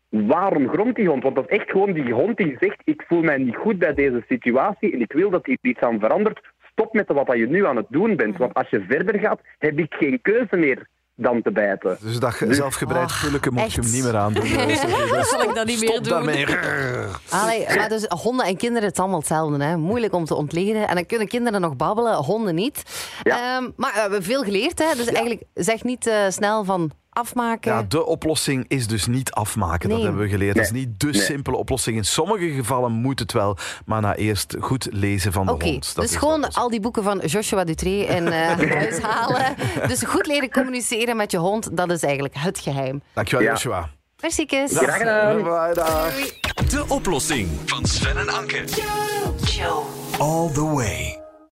waarom 0.08 0.68
gromt 0.68 0.96
die 0.96 1.08
hond? 1.08 1.22
Want 1.22 1.34
dat 1.34 1.50
is 1.50 1.58
echt 1.58 1.70
gewoon 1.70 1.92
die 1.92 2.12
hond 2.12 2.36
die 2.36 2.56
zegt 2.60 2.80
ik 2.84 3.04
voel 3.08 3.22
mij 3.22 3.38
niet 3.38 3.56
goed 3.56 3.78
bij 3.78 3.94
deze 3.94 4.24
situatie 4.28 4.92
en 4.92 5.00
ik 5.00 5.12
wil 5.12 5.30
dat 5.30 5.46
hier 5.46 5.58
iets 5.60 5.80
aan 5.80 6.00
verandert. 6.00 6.40
Stop 6.72 6.92
met 6.92 7.08
wat 7.08 7.36
je 7.36 7.48
nu 7.48 7.66
aan 7.66 7.76
het 7.76 7.86
doen 7.88 8.16
bent. 8.16 8.36
Want 8.36 8.54
als 8.54 8.68
je 8.68 8.84
verder 8.88 9.20
gaat, 9.20 9.40
heb 9.58 9.78
ik 9.78 9.94
geen 9.94 10.20
keuze 10.22 10.56
meer 10.56 10.86
dan 11.14 11.42
te 11.42 11.52
bijten. 11.52 11.98
Dus 12.00 12.18
dat 12.18 12.38
dus, 12.38 12.56
zelfgebreid 12.56 13.10
oh, 13.10 13.50
moet 13.50 13.72
je 13.72 13.80
hem 13.80 13.90
niet 13.90 14.04
meer 14.04 14.16
aandoen. 14.16 14.42
dat 15.10 15.26
zal 15.26 15.42
ik 15.42 15.54
dan 15.54 15.66
niet 15.66 15.80
meer 15.80 16.02
doen. 16.02 16.02
Daarmee. 16.02 16.46
Allee, 17.30 17.66
maar 17.76 17.88
dus 17.88 18.04
honden 18.04 18.46
en 18.46 18.56
kinderen, 18.56 18.84
het 18.84 18.92
is 18.92 19.00
allemaal 19.00 19.18
hetzelfde. 19.18 19.64
Hè? 19.64 19.76
Moeilijk 19.76 20.14
om 20.14 20.24
te 20.24 20.34
ontleden. 20.34 20.88
En 20.88 20.94
dan 20.94 21.06
kunnen 21.06 21.28
kinderen 21.28 21.60
nog 21.60 21.76
babbelen, 21.76 22.14
honden 22.14 22.54
niet. 22.54 22.82
Um, 23.24 23.72
maar 23.76 23.92
we 23.94 24.00
hebben 24.00 24.22
veel 24.22 24.42
geleerd. 24.42 24.78
Hè? 24.78 24.94
Dus 24.96 25.06
eigenlijk 25.06 25.42
zeg 25.54 25.82
niet 25.84 26.06
uh, 26.06 26.14
snel 26.28 26.64
van 26.64 26.92
afmaken. 27.18 27.72
Ja, 27.72 27.82
de 27.82 28.06
oplossing 28.06 28.64
is 28.68 28.86
dus 28.86 29.06
niet 29.06 29.32
afmaken. 29.32 29.88
Dat 29.88 30.02
hebben 30.02 30.20
we 30.20 30.28
geleerd. 30.28 30.56
Dat 30.56 30.64
is 30.64 30.70
niet 30.70 31.00
de 31.00 31.14
simpele 31.14 31.56
oplossing. 31.56 31.96
In 31.96 32.04
sommige 32.04 32.50
gevallen 32.50 32.92
moet 32.92 33.18
het 33.18 33.32
wel, 33.32 33.56
maar 33.86 34.00
na 34.00 34.16
eerst 34.16 34.56
goed 34.60 34.88
lezen 34.90 35.32
van 35.32 35.46
de 35.46 35.52
okay, 35.52 35.70
hond. 35.70 35.94
Dat 35.94 36.04
dus 36.04 36.16
gewoon 36.16 36.52
al 36.52 36.70
die 36.70 36.80
boeken 36.80 37.02
van 37.02 37.18
Joshua 37.18 37.64
Dutré 37.64 37.90
in 37.90 38.26
uh, 38.26 38.32
huis 38.78 38.98
halen. 38.98 39.54
Dus 39.86 40.02
goed 40.02 40.26
leren 40.26 40.50
communiceren 40.50 41.16
met 41.16 41.30
je 41.30 41.38
hond, 41.38 41.76
dat 41.76 41.90
is 41.90 42.02
eigenlijk 42.02 42.34
het 42.38 42.58
geheim. 42.58 43.02
Dankjewel, 43.12 43.44
ja. 43.44 43.50
Joshua. 43.50 43.88
Merci, 44.20 44.46
Kus. 44.46 44.76
Graag 44.76 44.96
gedaan. 44.96 45.42
Bye, 45.42 45.74
dag. 45.74 46.12
De 46.68 46.84
oplossing 46.88 47.48
van 47.66 47.86
Sven 47.86 48.16
en 48.16 48.28
Anke. 48.28 48.64
Joe. 49.44 49.82
All 50.18 50.50
the 50.52 50.64
way. 50.64 51.27